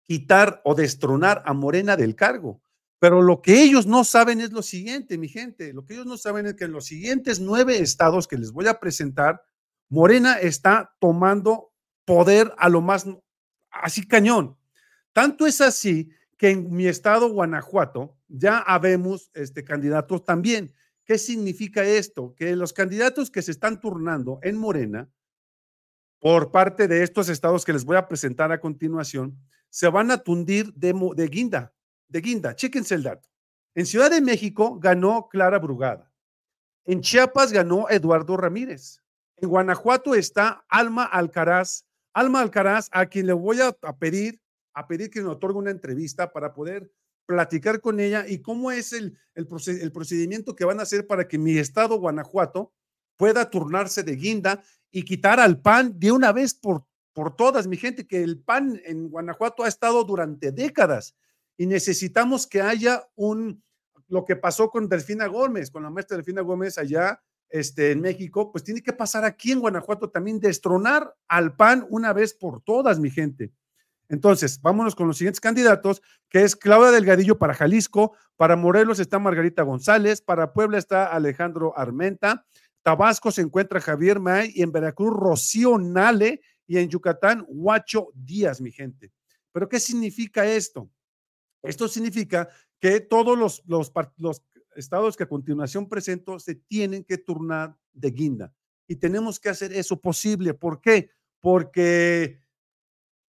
quitar 0.04 0.62
o 0.64 0.76
destronar 0.76 1.42
a 1.44 1.52
Morena 1.52 1.96
del 1.96 2.14
cargo. 2.14 2.62
Pero 3.00 3.22
lo 3.22 3.42
que 3.42 3.60
ellos 3.60 3.86
no 3.86 4.04
saben 4.04 4.40
es 4.40 4.52
lo 4.52 4.62
siguiente, 4.62 5.18
mi 5.18 5.26
gente, 5.26 5.72
lo 5.72 5.84
que 5.84 5.94
ellos 5.94 6.06
no 6.06 6.16
saben 6.16 6.46
es 6.46 6.54
que 6.54 6.66
en 6.66 6.70
los 6.70 6.86
siguientes 6.86 7.40
nueve 7.40 7.80
estados 7.80 8.28
que 8.28 8.38
les 8.38 8.52
voy 8.52 8.68
a 8.68 8.78
presentar, 8.78 9.42
Morena 9.88 10.38
está 10.38 10.94
tomando 11.00 11.72
poder 12.04 12.54
a 12.56 12.68
lo 12.68 12.82
más, 12.82 13.04
así 13.68 14.06
cañón. 14.06 14.56
Tanto 15.12 15.48
es 15.48 15.60
así 15.60 16.08
que 16.38 16.50
en 16.50 16.70
mi 16.70 16.86
estado, 16.86 17.30
Guanajuato, 17.30 18.16
ya 18.28 18.58
habemos 18.58 19.32
este, 19.34 19.64
candidatos 19.64 20.24
también. 20.24 20.72
¿Qué 21.04 21.18
significa 21.18 21.84
esto? 21.84 22.34
Que 22.34 22.56
los 22.56 22.72
candidatos 22.72 23.30
que 23.30 23.42
se 23.42 23.50
están 23.50 23.80
turnando 23.80 24.38
en 24.42 24.56
Morena, 24.56 25.10
por 26.18 26.50
parte 26.50 26.88
de 26.88 27.02
estos 27.02 27.28
estados 27.28 27.64
que 27.64 27.74
les 27.74 27.84
voy 27.84 27.96
a 27.96 28.08
presentar 28.08 28.50
a 28.52 28.60
continuación, 28.60 29.38
se 29.68 29.88
van 29.88 30.10
a 30.10 30.18
tundir 30.18 30.72
de, 30.74 30.92
guinda, 31.30 31.74
de 32.08 32.20
guinda. 32.20 32.54
Chéquense 32.54 32.94
el 32.94 33.02
dato. 33.02 33.28
En 33.74 33.84
Ciudad 33.84 34.10
de 34.10 34.22
México 34.22 34.78
ganó 34.78 35.28
Clara 35.28 35.58
Brugada. 35.58 36.10
En 36.84 37.00
Chiapas 37.00 37.52
ganó 37.52 37.90
Eduardo 37.90 38.36
Ramírez. 38.36 39.02
En 39.36 39.48
Guanajuato 39.48 40.14
está 40.14 40.64
Alma 40.68 41.04
Alcaraz. 41.04 41.86
Alma 42.14 42.40
Alcaraz, 42.40 42.88
a 42.92 43.06
quien 43.06 43.26
le 43.26 43.32
voy 43.32 43.58
a, 43.60 43.72
pedir, 43.98 44.40
a 44.72 44.86
pedir 44.86 45.10
que 45.10 45.20
me 45.20 45.28
otorgue 45.28 45.58
una 45.58 45.72
entrevista 45.72 46.32
para 46.32 46.54
poder 46.54 46.90
platicar 47.26 47.80
con 47.80 48.00
ella 48.00 48.24
y 48.26 48.40
cómo 48.42 48.70
es 48.70 48.92
el, 48.92 49.18
el, 49.34 49.46
procedimiento 49.46 50.54
que 50.54 50.64
van 50.64 50.80
a 50.80 50.82
hacer 50.82 51.06
para 51.06 51.26
que 51.26 51.38
mi 51.38 51.58
estado, 51.58 51.98
Guanajuato, 51.98 52.72
pueda 53.16 53.50
turnarse 53.50 54.02
de 54.02 54.16
guinda 54.16 54.62
y 54.90 55.04
quitar 55.04 55.40
al 55.40 55.60
PAN 55.60 55.98
de 55.98 56.12
una 56.12 56.32
vez 56.32 56.54
por, 56.54 56.86
por 57.12 57.34
todas, 57.36 57.66
mi 57.66 57.76
gente, 57.76 58.06
que 58.06 58.22
el 58.22 58.40
PAN 58.40 58.80
en 58.84 59.08
Guanajuato 59.08 59.64
ha 59.64 59.68
estado 59.68 60.04
durante 60.04 60.52
décadas 60.52 61.16
y 61.56 61.66
necesitamos 61.66 62.46
que 62.46 62.60
haya 62.60 63.08
un, 63.14 63.62
lo 64.08 64.24
que 64.24 64.36
pasó 64.36 64.70
con 64.70 64.88
Delfina 64.88 65.26
Gómez, 65.26 65.70
con 65.70 65.82
la 65.82 65.90
maestra 65.90 66.16
Delfina 66.16 66.42
Gómez 66.42 66.78
allá 66.78 67.22
este, 67.48 67.92
en 67.92 68.00
México, 68.00 68.50
pues 68.50 68.64
tiene 68.64 68.82
que 68.82 68.92
pasar 68.92 69.24
aquí 69.24 69.52
en 69.52 69.60
Guanajuato 69.60 70.10
también, 70.10 70.40
destronar 70.40 71.14
al 71.28 71.54
PAN 71.54 71.86
una 71.88 72.12
vez 72.12 72.34
por 72.34 72.62
todas, 72.62 72.98
mi 72.98 73.10
gente. 73.10 73.52
Entonces, 74.08 74.60
vámonos 74.60 74.94
con 74.94 75.06
los 75.06 75.16
siguientes 75.16 75.40
candidatos, 75.40 76.02
que 76.28 76.42
es 76.42 76.56
Claudia 76.56 76.90
Delgadillo 76.90 77.38
para 77.38 77.54
Jalisco, 77.54 78.12
para 78.36 78.56
Morelos 78.56 78.98
está 78.98 79.18
Margarita 79.18 79.62
González, 79.62 80.20
para 80.20 80.52
Puebla 80.52 80.78
está 80.78 81.06
Alejandro 81.06 81.76
Armenta, 81.76 82.46
Tabasco 82.82 83.30
se 83.30 83.40
encuentra 83.40 83.80
Javier 83.80 84.20
May 84.20 84.52
y 84.54 84.62
en 84.62 84.70
Veracruz 84.70 85.14
Rocío 85.14 85.78
Nale 85.78 86.42
y 86.66 86.78
en 86.78 86.90
Yucatán 86.90 87.44
Huacho 87.48 88.08
Díaz, 88.14 88.60
mi 88.60 88.72
gente. 88.72 89.10
Pero 89.52 89.68
¿qué 89.68 89.80
significa 89.80 90.44
esto? 90.46 90.90
Esto 91.62 91.88
significa 91.88 92.48
que 92.78 93.00
todos 93.00 93.38
los, 93.38 93.62
los, 93.66 93.90
estados 94.76 95.16
que 95.16 95.22
a 95.22 95.28
continuación 95.28 95.88
presento 95.88 96.38
se 96.38 96.56
tienen 96.56 97.04
que 97.04 97.16
turnar 97.16 97.74
de 97.92 98.10
guinda. 98.10 98.52
Y 98.86 98.96
tenemos 98.96 99.40
que 99.40 99.48
hacer 99.48 99.72
eso 99.72 99.98
posible. 99.98 100.52
¿Por 100.52 100.82
qué? 100.82 101.10
Porque 101.40 102.43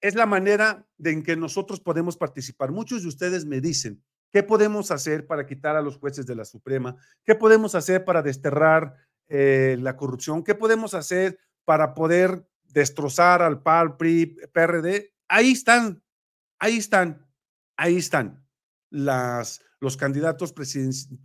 es 0.07 0.15
la 0.15 0.25
manera 0.25 0.87
de 0.97 1.11
en 1.11 1.23
que 1.23 1.35
nosotros 1.35 1.79
podemos 1.79 2.17
participar. 2.17 2.71
Muchos 2.71 3.03
de 3.03 3.07
ustedes 3.07 3.45
me 3.45 3.61
dicen, 3.61 4.03
¿qué 4.31 4.43
podemos 4.43 4.91
hacer 4.91 5.25
para 5.27 5.45
quitar 5.45 5.75
a 5.75 5.81
los 5.81 5.97
jueces 5.97 6.25
de 6.25 6.35
la 6.35 6.45
Suprema? 6.45 6.95
¿Qué 7.23 7.35
podemos 7.35 7.75
hacer 7.75 8.05
para 8.05 8.21
desterrar 8.21 8.95
eh, 9.27 9.77
la 9.79 9.95
corrupción? 9.95 10.43
¿Qué 10.43 10.55
podemos 10.55 10.93
hacer 10.93 11.39
para 11.63 11.93
poder 11.93 12.47
destrozar 12.63 13.41
al 13.41 13.61
PAL, 13.61 13.97
PRI, 13.97 14.37
PRD? 14.53 15.13
Ahí 15.27 15.51
están, 15.51 16.03
ahí 16.59 16.77
están 16.77 17.25
ahí 17.77 17.97
están 17.97 18.43
los 18.89 19.97
candidatos 19.97 20.53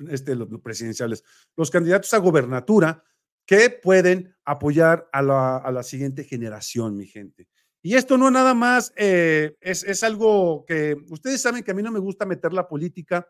este, 0.09 0.35
los 0.35 0.49
presidenciales, 0.61 1.25
los 1.57 1.71
candidatos 1.71 2.13
a 2.15 2.19
gobernatura 2.19 3.05
que 3.47 3.71
pueden 3.71 4.35
apoyar 4.45 5.09
a 5.13 5.23
la, 5.23 5.83
siguiente 5.83 6.25
generación, 6.25 6.97
mi 6.97 7.07
gente. 7.07 7.49
Y 7.83 7.95
esto 7.95 8.19
no 8.19 8.31
nada 8.31 8.55
más 8.55 8.93
eh, 8.97 9.57
es, 9.61 10.03
algo 10.03 10.65
que 10.67 10.97
ustedes 11.09 11.41
saben 11.41 11.63
que 11.63 11.71
a 11.71 11.75
mí 11.75 11.83
no 11.83 11.91
me 11.91 11.99
gusta 11.99 12.27
meter 12.27 12.53
la 12.53 12.69
política 12.69 13.27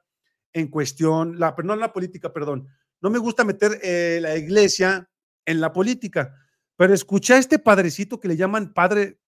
en 0.52 0.69
cuestión, 0.69 1.38
la, 1.38 1.54
no 1.62 1.76
la 1.76 1.92
política, 1.92 2.33
perdón, 2.33 2.69
no 3.00 3.11
me 3.11 3.19
gusta 3.19 3.45
meter 3.45 3.78
eh, 3.83 4.19
la 4.21 4.37
iglesia 4.37 5.09
en 5.47 5.61
la 5.61 5.73
política, 5.73 6.35
pero 6.76 6.92
escucha 6.92 7.35
a 7.35 7.38
este 7.38 7.61
padrecito 7.61 8.19
que 8.19 8.28
le 8.28 8.37
llaman 8.37 8.73
padre, 8.75 9.21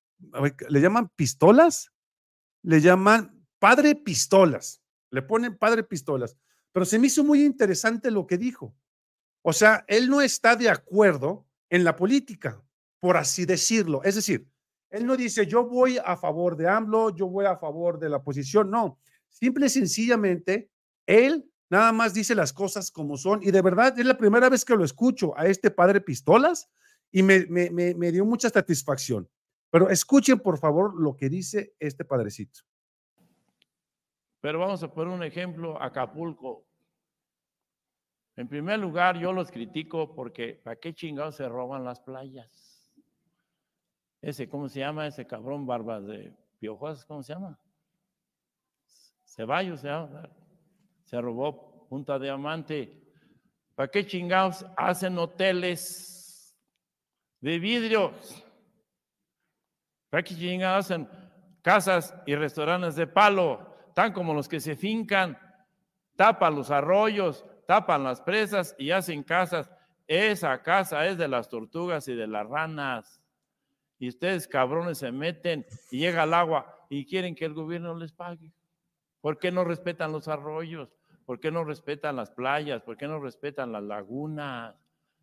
le 0.69 0.81
llaman 0.81 1.09
pistolas, 1.15 1.93
le 2.63 2.81
llaman 2.81 3.43
Padre 3.59 3.95
Pistolas, 3.95 4.83
le 5.11 5.23
ponen 5.23 5.57
Padre 5.57 5.85
Pistolas, 5.85 6.37
pero 6.73 6.85
se 6.85 6.99
me 6.99 7.07
hizo 7.07 7.23
muy 7.23 7.45
interesante 7.45 8.11
lo 8.11 8.27
que 8.27 8.39
dijo. 8.39 8.75
O 9.43 9.53
sea, 9.53 9.85
él 9.87 10.09
no 10.09 10.21
está 10.21 10.57
de 10.57 10.69
acuerdo 10.69 11.47
en 11.71 11.85
la 11.85 11.95
política, 11.95 12.61
por 12.99 13.17
así 13.17 13.45
decirlo. 13.45 14.03
Es 14.03 14.17
decir, 14.17 14.52
él 14.93 15.07
no 15.07 15.17
dice, 15.17 15.47
yo 15.47 15.65
voy 15.65 15.99
a 16.05 16.17
favor 16.17 16.57
de 16.57 16.69
AMLO, 16.69 17.17
yo 17.17 17.27
voy 17.27 17.47
a 17.47 17.57
favor 17.57 17.99
de 17.99 18.11
la 18.11 18.19
oposición. 18.19 18.71
No, 18.71 18.99
simple 19.29 19.67
y 19.67 19.71
sencillamente, 19.71 20.71
él 21.07 21.51
nada 21.71 21.93
más 21.93 22.13
dice 22.13 22.35
las 22.35 22.53
cosas 22.53 22.91
como 22.91 23.17
son. 23.17 23.43
Y 23.43 23.51
de 23.51 23.63
verdad, 23.63 23.99
es 23.99 24.05
la 24.05 24.19
primera 24.19 24.51
vez 24.51 24.65
que 24.67 24.77
lo 24.77 24.85
escucho 24.85 25.37
a 25.39 25.47
este 25.47 25.71
padre 25.71 26.03
Pistolas 26.03 26.71
y 27.11 27.23
me, 27.23 27.47
me, 27.47 27.71
me 27.71 28.13
dio 28.13 28.27
mucha 28.27 28.51
satisfacción. 28.51 29.29
Pero 29.71 29.89
escuchen, 29.89 30.39
por 30.39 30.59
favor, 30.59 30.95
lo 31.01 31.17
que 31.17 31.31
dice 31.31 31.75
este 31.81 32.05
padrecito. 32.05 32.61
Pero 34.43 34.59
vamos 34.59 34.83
a 34.83 34.93
poner 34.93 35.15
un 35.15 35.23
ejemplo, 35.23 35.81
Acapulco. 35.81 36.67
En 38.37 38.47
primer 38.47 38.79
lugar, 38.79 39.19
yo 39.19 39.33
los 39.33 39.51
critico 39.51 40.15
porque 40.15 40.61
¿para 40.63 40.77
qué 40.77 40.93
chingados 40.93 41.37
se 41.37 41.49
roban 41.49 41.85
las 41.85 42.01
playas? 42.01 42.72
Ese, 44.23 44.49
¿cómo 44.49 44.69
se 44.69 44.81
llama? 44.81 45.07
Ese 45.07 45.27
cabrón 45.27 45.67
barbas 45.67 46.07
de 46.07 46.33
piojos, 46.59 47.05
¿cómo 47.05 47.23
se 47.23 47.35
llama? 47.35 47.59
Ceballos 49.27 49.81
se. 49.81 49.91
Se 51.05 51.21
robó 51.21 51.87
Punta 51.89 52.19
Diamante. 52.19 52.99
¿Para 53.75 53.91
qué 53.91 54.07
chingados 54.07 54.65
hacen 54.77 55.19
hoteles 55.19 56.57
de 57.41 57.59
vidrio? 57.59 58.13
¿Para 60.09 60.23
qué 60.23 60.35
chingados 60.35 60.87
hacen 60.87 61.09
casas 61.61 62.15
y 62.25 62.35
restaurantes 62.35 62.95
de 62.97 63.07
palo? 63.07 63.73
tan 63.95 64.13
como 64.13 64.35
los 64.35 64.49
que 64.49 64.61
se 64.61 64.77
fincan, 64.77 65.39
tapan 66.17 66.55
los 66.55 66.71
arroyos, 66.71 67.45
tapan 67.67 68.05
las 68.05 68.21
presas 68.21 68.75
y 68.79 68.91
hacen 68.91 69.23
casas. 69.23 69.71
Esa 70.07 70.63
casa 70.63 71.07
es 71.07 71.19
de 71.19 71.29
las 71.29 71.49
tortugas 71.49 72.09
y 72.09 72.15
de 72.15 72.27
las 72.27 72.47
ranas. 72.47 73.22
Y 74.03 74.09
ustedes 74.09 74.49
cabrones 74.49 74.99
se 74.99 75.13
meten 75.13 75.65
y 75.93 76.01
llega 76.01 76.25
el 76.25 76.35
agua 76.35 76.85
y 76.91 77.07
quieren 77.07 77.37
que 77.37 77.45
el 77.45 77.55
gobierno 77.55 77.95
les 77.95 78.11
pague. 78.11 78.53
¿Por 79.21 79.39
qué 79.39 79.53
no 79.53 79.63
respetan 79.63 80.11
los 80.11 80.27
arroyos? 80.27 80.89
¿Por 81.25 81.39
qué 81.39 81.53
no 81.53 81.63
respetan 81.63 82.17
las 82.17 82.33
playas? 82.33 82.83
¿Por 82.83 82.97
qué 82.97 83.07
no 83.07 83.21
respetan 83.21 83.71
las 83.71 83.85
lagunas? 83.85 84.75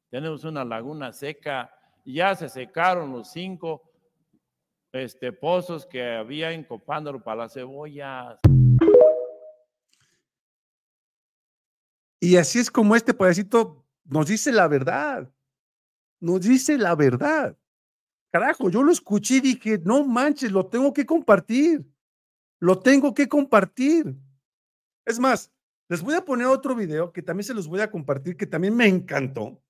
Tenemos 0.10 0.46
una 0.46 0.64
laguna 0.64 1.12
seca. 1.12 1.70
Ya 2.06 2.34
se 2.36 2.48
secaron 2.48 3.12
los 3.12 3.30
cinco 3.30 3.82
este, 4.94 5.34
pozos 5.34 5.86
que 5.86 6.16
había 6.16 6.54
en 6.54 6.64
Copándaro 6.64 7.22
para 7.22 7.42
las 7.42 7.54
cebollas. 7.56 8.40
Y 12.22 12.38
así 12.38 12.60
es 12.60 12.72
como 12.72 12.96
este 12.96 13.14
pedacito 13.14 13.86
nos 14.06 14.28
dice 14.28 14.54
la 14.54 14.70
verdad. 14.70 15.30
Nos 16.22 16.40
dice 16.40 16.78
la 16.78 16.96
verdad. 16.96 17.59
Carajo, 18.32 18.70
yo 18.70 18.84
lo 18.84 18.92
escuché 18.92 19.36
y 19.36 19.42
dije, 19.42 19.80
no 19.84 20.04
manches, 20.04 20.52
lo 20.52 20.68
tengo 20.68 20.94
que 20.94 21.06
compartir. 21.06 21.86
Lo 22.60 22.80
tengo 22.80 23.14
que 23.14 23.28
compartir. 23.28 24.16
Es 25.06 25.20
más, 25.20 25.52
les 25.88 26.02
voy 26.02 26.16
a 26.16 26.24
poner 26.24 26.48
otro 26.48 26.76
video 26.76 27.12
que 27.12 27.22
también 27.22 27.46
se 27.46 27.54
los 27.54 27.68
voy 27.68 27.82
a 27.82 27.90
compartir, 27.90 28.38
que 28.38 28.46
también 28.46 28.76
me 28.76 28.86
encantó. 28.86 29.62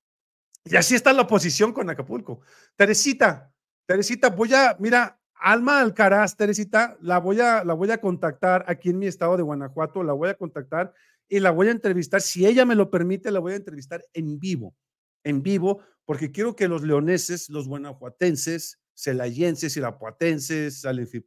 Y 0.64 0.76
así 0.76 0.94
está 0.94 1.12
la 1.12 1.22
oposición 1.22 1.72
con 1.72 1.88
Acapulco. 1.88 2.40
Teresita, 2.76 3.50
Teresita, 3.86 4.28
voy 4.28 4.52
a, 4.52 4.76
mira, 4.78 5.18
Alma 5.34 5.80
Alcaraz, 5.80 6.36
Teresita, 6.36 6.98
la 7.00 7.18
voy 7.18 7.40
a, 7.40 7.64
la 7.64 7.72
voy 7.72 7.90
a 7.90 7.98
contactar 7.98 8.64
aquí 8.68 8.90
en 8.90 8.98
mi 8.98 9.06
estado 9.06 9.38
de 9.38 9.42
Guanajuato, 9.42 10.02
la 10.02 10.12
voy 10.12 10.28
a 10.28 10.34
contactar 10.34 10.92
y 11.28 11.40
la 11.40 11.50
voy 11.50 11.68
a 11.68 11.70
entrevistar, 11.70 12.20
si 12.20 12.44
ella 12.44 12.66
me 12.66 12.74
lo 12.74 12.90
permite, 12.90 13.30
la 13.30 13.38
voy 13.38 13.54
a 13.54 13.56
entrevistar 13.56 14.04
en 14.12 14.38
vivo, 14.38 14.74
en 15.24 15.42
vivo, 15.42 15.82
porque 16.04 16.32
quiero 16.32 16.56
que 16.56 16.68
los 16.68 16.82
leoneses, 16.82 17.48
los 17.48 17.68
guanajuatenses, 17.68 18.80
celayenses, 18.94 19.76
irapuatenses, 19.76 20.82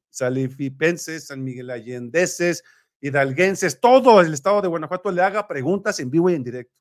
salifipenses, 0.09 1.27
san 1.27 1.43
Miguel 1.43 1.69
Allendeses, 1.69 2.63
hidalguenses, 3.01 3.79
todo 3.79 4.21
el 4.21 4.33
estado 4.33 4.61
de 4.61 4.67
Guanajuato 4.67 5.11
le 5.11 5.21
haga 5.21 5.47
preguntas 5.47 5.99
en 5.99 6.09
vivo 6.09 6.29
y 6.29 6.35
en 6.35 6.43
directo. 6.43 6.73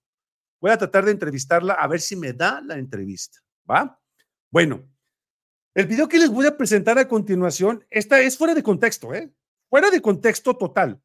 Voy 0.60 0.70
a 0.70 0.78
tratar 0.78 1.04
de 1.04 1.10
entrevistarla 1.10 1.74
a 1.74 1.88
ver 1.88 2.00
si 2.00 2.14
me 2.14 2.32
da 2.32 2.60
la 2.60 2.76
entrevista, 2.76 3.40
¿va? 3.68 4.00
Bueno, 4.50 4.88
el 5.74 5.86
video 5.86 6.08
que 6.08 6.18
les 6.18 6.30
voy 6.30 6.46
a 6.46 6.56
presentar 6.56 6.98
a 6.98 7.08
continuación, 7.08 7.84
esta 7.90 8.20
es 8.20 8.36
fuera 8.36 8.54
de 8.54 8.62
contexto, 8.62 9.12
¿eh? 9.14 9.32
Fuera 9.68 9.90
de 9.90 10.00
contexto 10.00 10.56
total. 10.56 11.00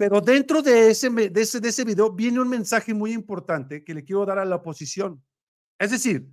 Pero 0.00 0.22
dentro 0.22 0.62
de 0.62 0.92
ese, 0.92 1.10
de, 1.10 1.42
ese, 1.42 1.60
de 1.60 1.68
ese 1.68 1.84
video 1.84 2.10
viene 2.10 2.40
un 2.40 2.48
mensaje 2.48 2.94
muy 2.94 3.12
importante 3.12 3.84
que 3.84 3.92
le 3.92 4.02
quiero 4.02 4.24
dar 4.24 4.38
a 4.38 4.46
la 4.46 4.56
oposición. 4.56 5.22
Es 5.78 5.90
decir, 5.90 6.26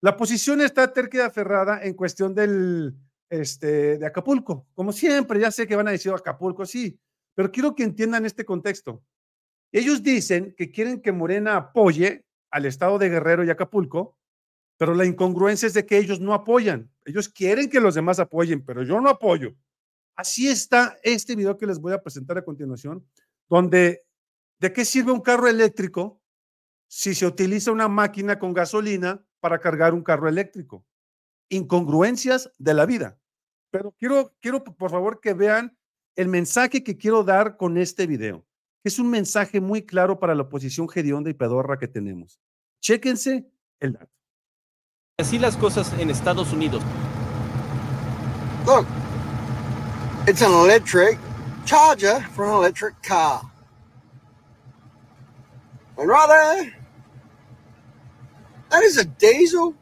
La 0.00 0.16
posición 0.16 0.62
está 0.62 0.90
terca 0.90 1.18
y 1.18 1.20
aferrada 1.20 1.82
en 1.82 1.92
cuestión 1.92 2.34
del, 2.34 2.94
este, 3.28 3.98
de 3.98 4.06
Acapulco. 4.06 4.66
Como 4.74 4.90
siempre, 4.90 5.38
ya 5.38 5.50
sé 5.50 5.66
que 5.66 5.76
van 5.76 5.88
a 5.88 5.90
decir 5.90 6.12
Acapulco, 6.12 6.64
sí, 6.64 6.98
pero 7.34 7.52
quiero 7.52 7.74
que 7.74 7.82
entiendan 7.82 8.24
este 8.24 8.46
contexto. 8.46 9.02
Ellos 9.70 10.02
dicen 10.02 10.54
que 10.56 10.70
quieren 10.70 11.02
que 11.02 11.12
Morena 11.12 11.56
apoye 11.56 12.24
al 12.50 12.64
estado 12.64 12.98
de 12.98 13.10
Guerrero 13.10 13.44
y 13.44 13.50
Acapulco, 13.50 14.18
pero 14.78 14.94
la 14.94 15.04
incongruencia 15.04 15.66
es 15.66 15.74
de 15.74 15.84
que 15.84 15.98
ellos 15.98 16.20
no 16.20 16.32
apoyan. 16.32 16.90
Ellos 17.04 17.28
quieren 17.28 17.68
que 17.68 17.80
los 17.80 17.94
demás 17.94 18.18
apoyen, 18.18 18.64
pero 18.64 18.82
yo 18.82 18.98
no 18.98 19.10
apoyo. 19.10 19.54
Así 20.16 20.48
está 20.48 20.96
este 21.02 21.34
video 21.34 21.58
que 21.58 21.66
les 21.66 21.80
voy 21.80 21.92
a 21.92 22.02
presentar 22.02 22.38
a 22.38 22.44
continuación, 22.44 23.04
donde 23.48 24.02
¿de 24.60 24.72
qué 24.72 24.84
sirve 24.84 25.12
un 25.12 25.20
carro 25.20 25.48
eléctrico 25.48 26.20
si 26.88 27.14
se 27.14 27.26
utiliza 27.26 27.72
una 27.72 27.88
máquina 27.88 28.38
con 28.38 28.52
gasolina 28.52 29.24
para 29.40 29.58
cargar 29.58 29.92
un 29.92 30.02
carro 30.02 30.28
eléctrico? 30.28 30.86
Incongruencias 31.48 32.52
de 32.58 32.74
la 32.74 32.86
vida. 32.86 33.18
Pero 33.70 33.92
quiero, 33.98 34.34
quiero 34.40 34.62
por 34.62 34.90
favor 34.90 35.20
que 35.20 35.34
vean 35.34 35.76
el 36.14 36.28
mensaje 36.28 36.84
que 36.84 36.96
quiero 36.96 37.24
dar 37.24 37.56
con 37.56 37.76
este 37.76 38.06
video, 38.06 38.46
que 38.82 38.88
es 38.88 39.00
un 39.00 39.10
mensaje 39.10 39.60
muy 39.60 39.84
claro 39.84 40.20
para 40.20 40.34
la 40.36 40.42
oposición 40.42 40.86
hedionda 40.94 41.28
y 41.28 41.34
pedorra 41.34 41.78
que 41.78 41.88
tenemos. 41.88 42.40
Chéquense 42.80 43.50
el 43.80 43.94
dato. 43.94 44.12
Así 45.18 45.40
las 45.40 45.56
cosas 45.56 45.92
en 45.98 46.10
Estados 46.10 46.52
Unidos. 46.52 46.82
Look, 48.66 48.86
it's 50.26 50.40
an 50.40 50.50
electric 50.50 51.18
charger 51.66 52.18
for 52.32 52.46
an 52.46 52.54
electric 52.54 53.02
car. 53.02 53.50
And 55.98 56.08
right 56.08 56.28
there, 56.28 56.74
that 58.70 58.82
is 58.82 58.96
a 58.96 59.04
diesel 59.04 59.74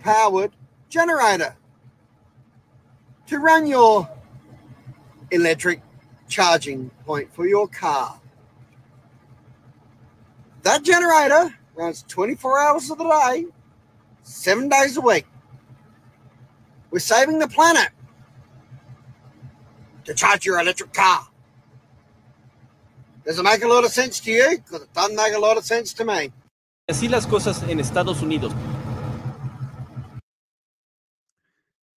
powered 0.00 0.52
generator 0.88 1.56
to 3.26 3.38
run 3.38 3.66
your 3.66 4.08
electric 5.32 5.82
charging 6.28 6.90
point 7.04 7.34
for 7.34 7.46
your 7.46 7.66
car. 7.66 8.20
That 10.62 10.84
generator 10.84 11.52
runs 11.74 12.04
24 12.06 12.60
hours 12.60 12.88
of 12.88 12.98
the 12.98 13.04
day, 13.04 13.46
seven 14.22 14.68
days 14.68 14.96
a 14.96 15.00
week. 15.00 15.26
We're 16.92 17.00
saving 17.00 17.40
the 17.40 17.48
planet 17.48 17.88
to 20.04 20.14
charge 20.14 20.46
your 20.46 20.60
electric 20.60 20.92
car. 20.92 21.28
Does 23.24 23.38
it 23.38 23.42
make 23.42 23.62
a 23.64 23.68
lot 23.68 23.84
of 23.84 23.90
sense 23.90 24.20
to 24.20 24.30
you? 24.30 24.58
Because 24.58 24.82
it 24.82 24.92
doesn't 24.92 25.16
make 25.16 25.34
a 25.34 25.38
lot 25.38 25.56
of 25.56 25.64
sense 25.64 25.94
to 25.94 26.04
me. 26.04 26.30
Así 26.88 27.08
las 27.08 27.26
cosas 27.26 27.62
en 27.68 27.80
Estados 27.80 28.20
Unidos. 28.20 28.52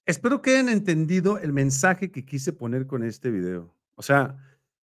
Espero 0.05 0.41
que 0.41 0.51
hayan 0.51 0.69
entendido 0.69 1.37
el 1.37 1.51
mensaje 1.51 2.11
que 2.11 2.23
quise 2.23 2.53
poner 2.53 2.87
con 2.87 3.03
este 3.03 3.29
video. 3.29 3.75
O 3.95 4.01
sea, 4.01 4.37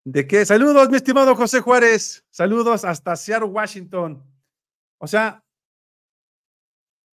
de 0.05 0.27
qué? 0.27 0.45
saludos, 0.45 0.91
mi 0.91 0.97
estimado 0.97 1.37
José 1.37 1.61
Juárez, 1.61 2.25
saludos 2.31 2.85
hasta 2.85 3.15
Seattle, 3.15 3.49
Washington. 3.49 4.21
O 4.99 5.07
sea, 5.07 5.45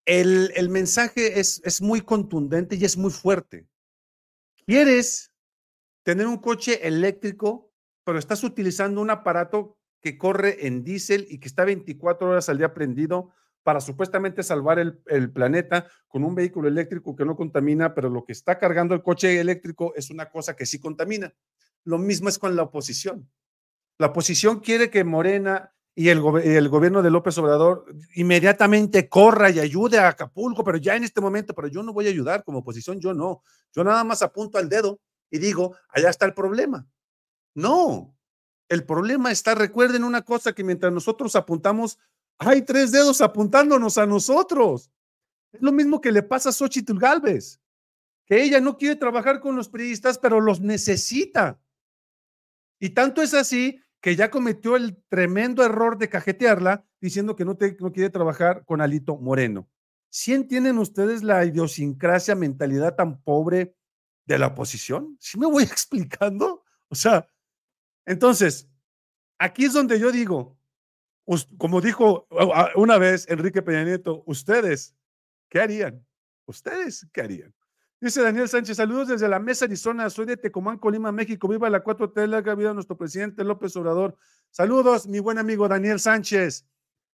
el, 0.04 0.52
el 0.56 0.68
mensaje 0.68 1.38
es, 1.38 1.62
es 1.64 1.80
muy 1.80 2.00
contundente 2.00 2.74
y 2.74 2.84
es 2.84 2.96
muy 2.96 3.12
fuerte. 3.12 3.68
¿Quieres 4.66 5.29
tener 6.02 6.26
un 6.26 6.38
coche 6.38 6.86
eléctrico, 6.86 7.70
pero 8.04 8.18
estás 8.18 8.42
utilizando 8.44 9.00
un 9.00 9.10
aparato 9.10 9.78
que 10.00 10.16
corre 10.16 10.66
en 10.66 10.82
diésel 10.82 11.26
y 11.28 11.38
que 11.38 11.48
está 11.48 11.64
24 11.64 12.30
horas 12.30 12.48
al 12.48 12.58
día 12.58 12.72
prendido 12.72 13.30
para 13.62 13.80
supuestamente 13.80 14.42
salvar 14.42 14.78
el, 14.78 15.32
planeta 15.32 15.86
con 16.08 16.24
un 16.24 16.34
vehículo 16.34 16.68
eléctrico 16.68 17.14
que 17.14 17.26
no 17.26 17.36
contamina, 17.36 17.94
pero 17.94 18.08
lo 18.08 18.24
que 18.24 18.32
está 18.32 18.58
cargando 18.58 18.94
el 18.94 19.02
coche 19.02 19.38
eléctrico 19.38 19.92
es 19.94 20.10
una 20.10 20.30
cosa 20.30 20.56
que 20.56 20.64
sí 20.64 20.80
contamina. 20.80 21.34
Lo 21.84 21.98
mismo 21.98 22.28
es 22.28 22.38
con 22.38 22.56
la 22.56 22.62
oposición. 22.62 23.30
La 23.98 24.08
oposición 24.08 24.60
quiere 24.60 24.90
que 24.90 25.04
Morena 25.04 25.74
y 25.94 26.08
el, 26.08 26.22
el, 26.42 26.68
gobierno 26.70 27.02
de 27.02 27.10
López 27.10 27.36
Obrador 27.36 27.84
inmediatamente 28.14 29.08
corra 29.10 29.50
y 29.50 29.58
ayude 29.58 29.98
a 29.98 30.08
Acapulco, 30.08 30.64
pero 30.64 30.78
ya 30.78 30.96
en 30.96 31.04
este 31.04 31.20
momento, 31.20 31.54
pero 31.54 31.68
yo 31.68 31.82
no 31.82 31.92
voy 31.92 32.06
a 32.06 32.10
ayudar 32.10 32.44
como 32.44 32.60
oposición, 32.60 32.98
yo 32.98 33.12
no. 33.12 33.42
Yo 33.74 33.84
nada 33.84 34.02
más 34.04 34.22
apunto 34.22 34.56
al 34.56 34.70
dedo 34.70 35.00
y 35.30 35.38
digo, 35.38 35.76
allá 35.88 36.10
está 36.10 36.26
el 36.26 36.34
problema. 36.34 36.88
No, 37.54 38.16
el 38.68 38.84
problema 38.84 39.32
está, 39.32 39.54
recuerden 39.54 40.04
una 40.04 40.22
cosa, 40.22 40.52
que 40.52 40.64
mientras 40.64 40.92
nosotros 40.92 41.34
apuntamos 41.36 41.98
hay 42.40 42.62
tres 42.62 42.90
dedos 42.90 43.20
apuntándonos 43.20 43.98
a 43.98 44.06
nosotros. 44.06 44.90
Es 45.52 45.60
lo 45.60 45.72
mismo 45.72 46.00
que 46.00 46.10
le 46.10 46.22
pasa 46.22 46.48
a 46.48 46.52
Xochitl 46.52 46.98
Galvez, 46.98 47.60
que 48.24 48.42
ella 48.42 48.60
no 48.60 48.78
quiere 48.78 48.96
trabajar 48.96 49.40
con 49.40 49.56
los 49.56 49.68
periodistas, 49.68 50.18
pero 50.18 50.40
los 50.40 50.60
necesita. 50.60 51.60
Y 52.80 52.90
tanto 52.90 53.20
es 53.20 53.34
así 53.34 53.82
que 54.00 54.16
ya 54.16 54.30
cometió 54.30 54.76
el 54.76 54.96
tremendo 55.08 55.62
error 55.62 55.98
de 55.98 56.08
cajetearla 56.08 56.86
diciendo 56.98 57.36
que 57.36 57.44
no, 57.44 57.58
te, 57.58 57.76
no 57.78 57.92
quiere 57.92 58.08
trabajar 58.08 58.64
con 58.64 58.80
Alito 58.80 59.18
Moreno. 59.18 59.68
¿Sí 60.08 60.32
entienden 60.32 60.78
ustedes 60.78 61.22
la 61.22 61.44
idiosincrasia, 61.44 62.34
mentalidad 62.34 62.96
tan 62.96 63.20
pobre 63.22 63.76
de 64.34 64.40
la 64.40 64.48
oposición? 64.48 65.16
¿Sí 65.20 65.38
me 65.38 65.46
voy 65.46 65.62
explicando? 65.64 66.64
O 66.88 66.94
sea, 66.94 67.28
entonces, 68.06 68.68
aquí 69.38 69.64
es 69.64 69.72
donde 69.72 69.98
yo 69.98 70.10
digo, 70.10 70.58
como 71.58 71.80
dijo 71.80 72.26
una 72.74 72.98
vez 72.98 73.28
Enrique 73.28 73.62
Peña 73.62 73.84
Nieto, 73.84 74.22
ustedes, 74.26 74.96
¿qué 75.48 75.60
harían? 75.60 76.04
¿Ustedes 76.46 77.06
qué 77.12 77.20
harían? 77.20 77.54
Dice 78.00 78.22
Daniel 78.22 78.48
Sánchez, 78.48 78.78
saludos 78.78 79.08
desde 79.08 79.28
la 79.28 79.38
Mesa 79.38 79.66
Arizona, 79.66 80.08
soy 80.08 80.24
de 80.24 80.38
Tecomán, 80.38 80.78
Colima, 80.78 81.12
México, 81.12 81.46
viva 81.46 81.68
la 81.68 81.84
4T, 81.84 82.26
larga 82.26 82.54
vida 82.54 82.72
nuestro 82.72 82.96
presidente 82.96 83.44
López 83.44 83.76
Obrador. 83.76 84.16
Saludos, 84.50 85.06
mi 85.06 85.18
buen 85.18 85.36
amigo 85.36 85.68
Daniel 85.68 86.00
Sánchez. 86.00 86.66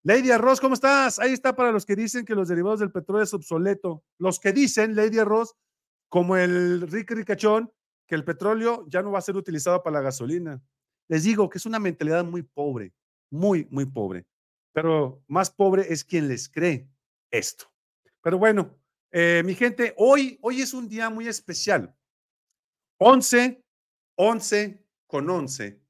Lady 0.03 0.31
Arroz, 0.31 0.59
¿cómo 0.59 0.73
estás? 0.73 1.19
Ahí 1.19 1.33
está 1.33 1.55
para 1.55 1.71
los 1.71 1.85
que 1.85 1.95
dicen 1.95 2.25
que 2.25 2.33
los 2.33 2.47
derivados 2.47 2.79
del 2.79 2.91
petróleo 2.91 3.23
es 3.23 3.33
obsoleto. 3.35 4.03
Los 4.17 4.39
que 4.39 4.51
dicen, 4.51 4.95
Lady 4.95 5.19
Arroz, 5.19 5.55
como 6.11 6.35
el 6.35 6.81
Rick 6.91 7.11
Ricachón, 7.11 7.71
que 8.05 8.15
el 8.15 8.25
petróleo 8.25 8.85
ya 8.89 9.01
no 9.01 9.11
va 9.11 9.19
a 9.19 9.23
ser 9.23 9.37
utilizado 9.37 9.81
para 9.81 9.95
la 9.95 10.01
gasolina. 10.01 10.61
Les 11.07 11.23
digo 11.23 11.49
que 11.49 11.57
es 11.57 11.65
una 11.65 11.79
mentalidad 11.79 12.25
muy 12.25 12.43
pobre 12.43 12.93
muy, 13.31 13.67
muy 13.71 13.85
pobre. 13.85 14.27
Pero 14.73 15.23
más 15.27 15.49
pobre 15.49 15.91
es 15.91 16.03
quien 16.03 16.27
les 16.27 16.47
cree 16.47 16.87
esto. 17.31 17.65
Pero 18.21 18.37
bueno, 18.37 18.77
eh, 19.11 19.41
mi 19.43 19.55
gente, 19.55 19.93
hoy, 19.97 20.37
hoy 20.41 20.61
es 20.61 20.73
un 20.73 20.87
día 20.87 21.09
muy 21.09 21.27
especial. 21.27 21.95
11, 22.97 23.63
11 24.15 24.85
con 25.07 25.29
11. 25.29 25.81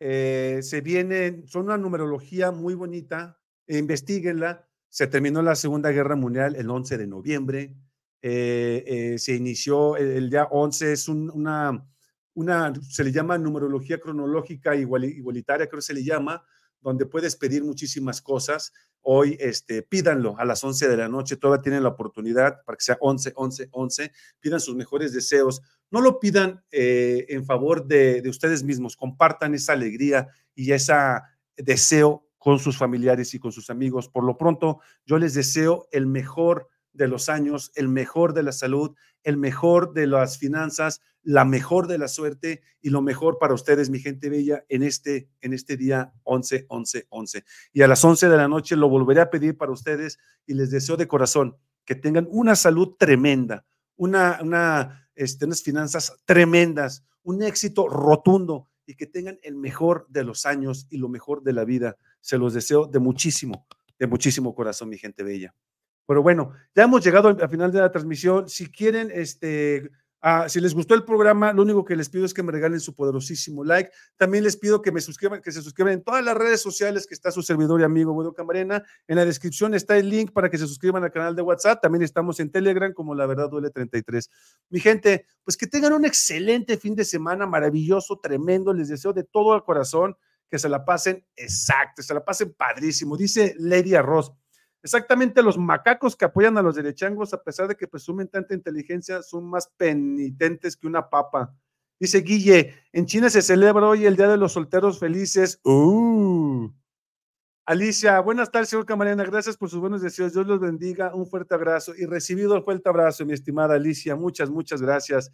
Eh, 0.00 0.60
se 0.62 0.80
vienen, 0.80 1.46
son 1.48 1.66
una 1.66 1.78
numerología 1.78 2.50
muy 2.50 2.74
bonita, 2.74 3.40
e 3.66 3.78
investiguenla. 3.78 4.68
Se 4.88 5.06
terminó 5.06 5.42
la 5.42 5.54
Segunda 5.54 5.90
Guerra 5.90 6.16
Mundial 6.16 6.56
el 6.56 6.68
11 6.68 6.98
de 6.98 7.06
noviembre. 7.06 7.74
Eh, 8.22 9.16
se 9.18 9.34
inició 9.34 9.96
el, 9.96 10.28
día 10.30 10.44
11, 10.50 10.92
es 10.92 11.08
una, 11.08 11.86
una, 12.34 12.72
se 12.88 13.04
le 13.04 13.12
llama 13.12 13.38
numerología 13.38 13.98
cronológica 13.98 14.74
igualitaria, 14.76 15.66
creo 15.66 15.78
que 15.78 15.86
se 15.86 15.94
le 15.94 16.04
llama, 16.04 16.44
donde 16.80 17.06
puedes 17.06 17.36
pedir 17.36 17.64
muchísimas 17.64 18.20
cosas. 18.20 18.72
Hoy 19.02 19.36
este, 19.40 19.82
pídanlo 19.82 20.36
a 20.38 20.44
las 20.44 20.62
11 20.62 20.88
de 20.88 20.96
la 20.96 21.08
noche, 21.08 21.36
todavía 21.36 21.62
tienen 21.62 21.82
la 21.82 21.90
oportunidad 21.90 22.62
para 22.64 22.76
que 22.76 22.84
sea 22.84 22.98
11, 23.00 23.32
11, 23.34 23.68
11. 23.70 24.12
Pidan 24.40 24.60
sus 24.60 24.76
mejores 24.76 25.12
deseos. 25.12 25.62
No 25.90 26.00
lo 26.00 26.20
pidan 26.20 26.62
eh, 26.70 27.26
en 27.30 27.44
favor 27.44 27.86
de, 27.86 28.20
de 28.22 28.28
ustedes 28.28 28.62
mismos, 28.62 28.96
compartan 28.96 29.54
esa 29.54 29.72
alegría 29.72 30.28
y 30.54 30.72
ese 30.72 30.92
deseo 31.56 32.26
con 32.38 32.58
sus 32.58 32.76
familiares 32.76 33.34
y 33.34 33.38
con 33.38 33.52
sus 33.52 33.70
amigos. 33.70 34.08
Por 34.08 34.24
lo 34.24 34.36
pronto, 34.36 34.80
yo 35.04 35.18
les 35.18 35.34
deseo 35.34 35.88
el 35.92 36.06
mejor 36.06 36.68
de 36.92 37.08
los 37.08 37.28
años, 37.28 37.72
el 37.74 37.88
mejor 37.88 38.34
de 38.34 38.42
la 38.42 38.52
salud, 38.52 38.94
el 39.22 39.36
mejor 39.36 39.92
de 39.92 40.06
las 40.06 40.38
finanzas, 40.38 41.00
la 41.22 41.44
mejor 41.44 41.86
de 41.86 41.98
la 41.98 42.08
suerte 42.08 42.62
y 42.80 42.90
lo 42.90 43.02
mejor 43.02 43.38
para 43.38 43.54
ustedes, 43.54 43.90
mi 43.90 43.98
gente 43.98 44.30
bella, 44.30 44.64
en 44.68 44.82
este, 44.82 45.28
en 45.40 45.52
este 45.52 45.76
día 45.76 46.12
11, 46.24 46.66
11, 46.68 47.06
11. 47.10 47.44
Y 47.72 47.82
a 47.82 47.88
las 47.88 48.04
11 48.04 48.28
de 48.28 48.36
la 48.36 48.48
noche 48.48 48.76
lo 48.76 48.88
volveré 48.88 49.20
a 49.20 49.30
pedir 49.30 49.56
para 49.56 49.72
ustedes 49.72 50.18
y 50.46 50.54
les 50.54 50.70
deseo 50.70 50.96
de 50.96 51.08
corazón 51.08 51.56
que 51.84 51.94
tengan 51.94 52.26
una 52.30 52.54
salud 52.56 52.94
tremenda, 52.98 53.66
una, 53.96 54.38
una, 54.42 55.10
este, 55.14 55.44
unas 55.44 55.62
finanzas 55.62 56.16
tremendas, 56.24 57.04
un 57.22 57.42
éxito 57.42 57.88
rotundo 57.88 58.68
y 58.86 58.94
que 58.94 59.06
tengan 59.06 59.38
el 59.42 59.56
mejor 59.56 60.06
de 60.08 60.24
los 60.24 60.46
años 60.46 60.86
y 60.90 60.98
lo 60.98 61.08
mejor 61.08 61.42
de 61.42 61.52
la 61.52 61.64
vida. 61.64 61.96
Se 62.20 62.38
los 62.38 62.54
deseo 62.54 62.86
de 62.86 62.98
muchísimo, 62.98 63.66
de 63.98 64.06
muchísimo 64.06 64.54
corazón, 64.54 64.88
mi 64.88 64.98
gente 64.98 65.22
bella. 65.22 65.54
Pero 66.10 66.24
bueno, 66.24 66.54
ya 66.74 66.82
hemos 66.82 67.04
llegado 67.04 67.28
al 67.28 67.48
final 67.48 67.70
de 67.70 67.78
la 67.78 67.92
transmisión. 67.92 68.48
Si 68.48 68.68
quieren 68.68 69.12
este, 69.14 69.92
Ah, 70.20 70.48
si 70.48 70.60
les 70.60 70.74
gustó 70.74 70.94
el 70.94 71.04
programa, 71.04 71.52
lo 71.52 71.62
único 71.62 71.82
que 71.84 71.94
les 71.94 72.10
pido 72.10 72.26
es 72.26 72.34
que 72.34 72.42
me 72.42 72.50
regalen 72.50 72.80
su 72.80 72.96
poderosísimo 72.96 73.62
like. 73.64 73.92
También 74.16 74.42
les 74.42 74.56
pido 74.56 74.82
que 74.82 74.90
me 74.90 75.00
suscriban, 75.00 75.40
que 75.40 75.52
se 75.52 75.62
suscriban 75.62 75.94
en 75.94 76.02
todas 76.02 76.22
las 76.22 76.36
redes 76.36 76.60
sociales 76.60 77.06
que 77.06 77.14
está 77.14 77.30
su 77.30 77.42
servidor 77.42 77.80
y 77.80 77.84
amigo 77.84 78.12
Guido 78.18 78.34
Camarena. 78.34 78.82
En 79.06 79.16
la 79.16 79.24
descripción 79.24 79.72
está 79.72 79.96
el 79.96 80.10
link 80.10 80.32
para 80.32 80.50
que 80.50 80.58
se 80.58 80.66
suscriban 80.66 81.04
al 81.04 81.12
canal 81.12 81.36
de 81.36 81.42
WhatsApp. 81.42 81.80
También 81.80 82.02
estamos 82.02 82.40
en 82.40 82.50
Telegram 82.50 82.92
como 82.92 83.14
La 83.14 83.24
Verdad 83.24 83.48
Duele 83.48 83.70
33. 83.70 84.28
Mi 84.68 84.80
gente, 84.80 85.26
pues 85.44 85.56
que 85.56 85.68
tengan 85.68 85.92
un 85.92 86.04
excelente 86.04 86.76
fin 86.76 86.96
de 86.96 87.04
semana, 87.04 87.46
maravilloso, 87.46 88.18
tremendo. 88.18 88.74
Les 88.74 88.88
deseo 88.88 89.12
de 89.12 89.22
todo 89.22 89.54
el 89.54 89.62
corazón 89.62 90.16
que 90.50 90.58
se 90.58 90.68
la 90.68 90.84
pasen 90.84 91.24
exacto, 91.36 92.02
se 92.02 92.12
la 92.12 92.24
pasen 92.24 92.52
padrísimo. 92.52 93.16
Dice 93.16 93.54
Lady 93.58 93.94
Arroz. 93.94 94.32
Exactamente 94.82 95.42
los 95.42 95.58
macacos 95.58 96.16
que 96.16 96.24
apoyan 96.24 96.56
a 96.56 96.62
los 96.62 96.74
derechangos, 96.74 97.34
a 97.34 97.42
pesar 97.42 97.68
de 97.68 97.76
que 97.76 97.86
presumen 97.86 98.28
tanta 98.28 98.54
inteligencia, 98.54 99.22
son 99.22 99.44
más 99.50 99.68
penitentes 99.76 100.76
que 100.76 100.86
una 100.86 101.10
papa. 101.10 101.54
Dice 101.98 102.22
Guille, 102.22 102.74
en 102.92 103.04
China 103.04 103.28
se 103.28 103.42
celebra 103.42 103.86
hoy 103.86 104.06
el 104.06 104.16
Día 104.16 104.28
de 104.28 104.38
los 104.38 104.52
Solteros 104.52 104.98
Felices. 104.98 105.60
Uh. 105.64 106.70
Alicia, 107.66 108.18
buenas 108.20 108.50
tardes, 108.50 108.70
señor 108.70 108.86
Camarena. 108.86 109.22
Gracias 109.22 109.58
por 109.58 109.68
sus 109.68 109.80
buenos 109.80 110.00
deseos. 110.00 110.32
Dios 110.32 110.46
los 110.46 110.58
bendiga. 110.58 111.14
Un 111.14 111.26
fuerte 111.26 111.54
abrazo. 111.54 111.92
Y 111.94 112.06
recibido 112.06 112.56
el 112.56 112.64
fuerte 112.64 112.88
abrazo, 112.88 113.26
mi 113.26 113.34
estimada 113.34 113.74
Alicia. 113.74 114.16
Muchas, 114.16 114.48
muchas 114.48 114.80
gracias. 114.80 115.30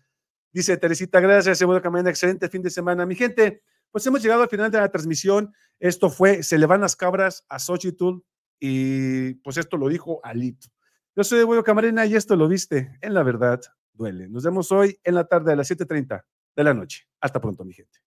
Dice 0.52 0.76
Teresita, 0.76 1.20
gracias, 1.20 1.56
señor 1.56 1.80
Camarena. 1.80 2.10
Excelente 2.10 2.48
fin 2.48 2.62
de 2.62 2.70
semana. 2.70 3.06
Mi 3.06 3.14
gente, 3.14 3.62
pues 3.92 4.04
hemos 4.06 4.20
llegado 4.20 4.42
al 4.42 4.48
final 4.48 4.70
de 4.70 4.78
la 4.78 4.90
transmisión. 4.90 5.54
Esto 5.78 6.10
fue 6.10 6.42
Se 6.42 6.58
le 6.58 6.66
van 6.66 6.80
las 6.80 6.96
cabras 6.96 7.44
a 7.48 7.60
Xochitl 7.60 8.22
y 8.60 9.34
pues 9.36 9.56
esto 9.56 9.76
lo 9.76 9.88
dijo 9.88 10.20
Alito. 10.24 10.68
Yo 11.16 11.24
soy 11.24 11.40
Eduardo 11.40 11.64
Camarena 11.64 12.06
y 12.06 12.14
esto 12.14 12.36
lo 12.36 12.48
viste. 12.48 12.98
En 13.00 13.14
la 13.14 13.22
verdad, 13.22 13.60
duele. 13.92 14.28
Nos 14.28 14.44
vemos 14.44 14.70
hoy 14.72 14.98
en 15.04 15.14
la 15.14 15.24
tarde 15.24 15.52
a 15.52 15.56
las 15.56 15.68
7:30 15.68 16.24
de 16.54 16.64
la 16.64 16.74
noche. 16.74 17.06
Hasta 17.20 17.40
pronto, 17.40 17.64
mi 17.64 17.72
gente. 17.72 17.98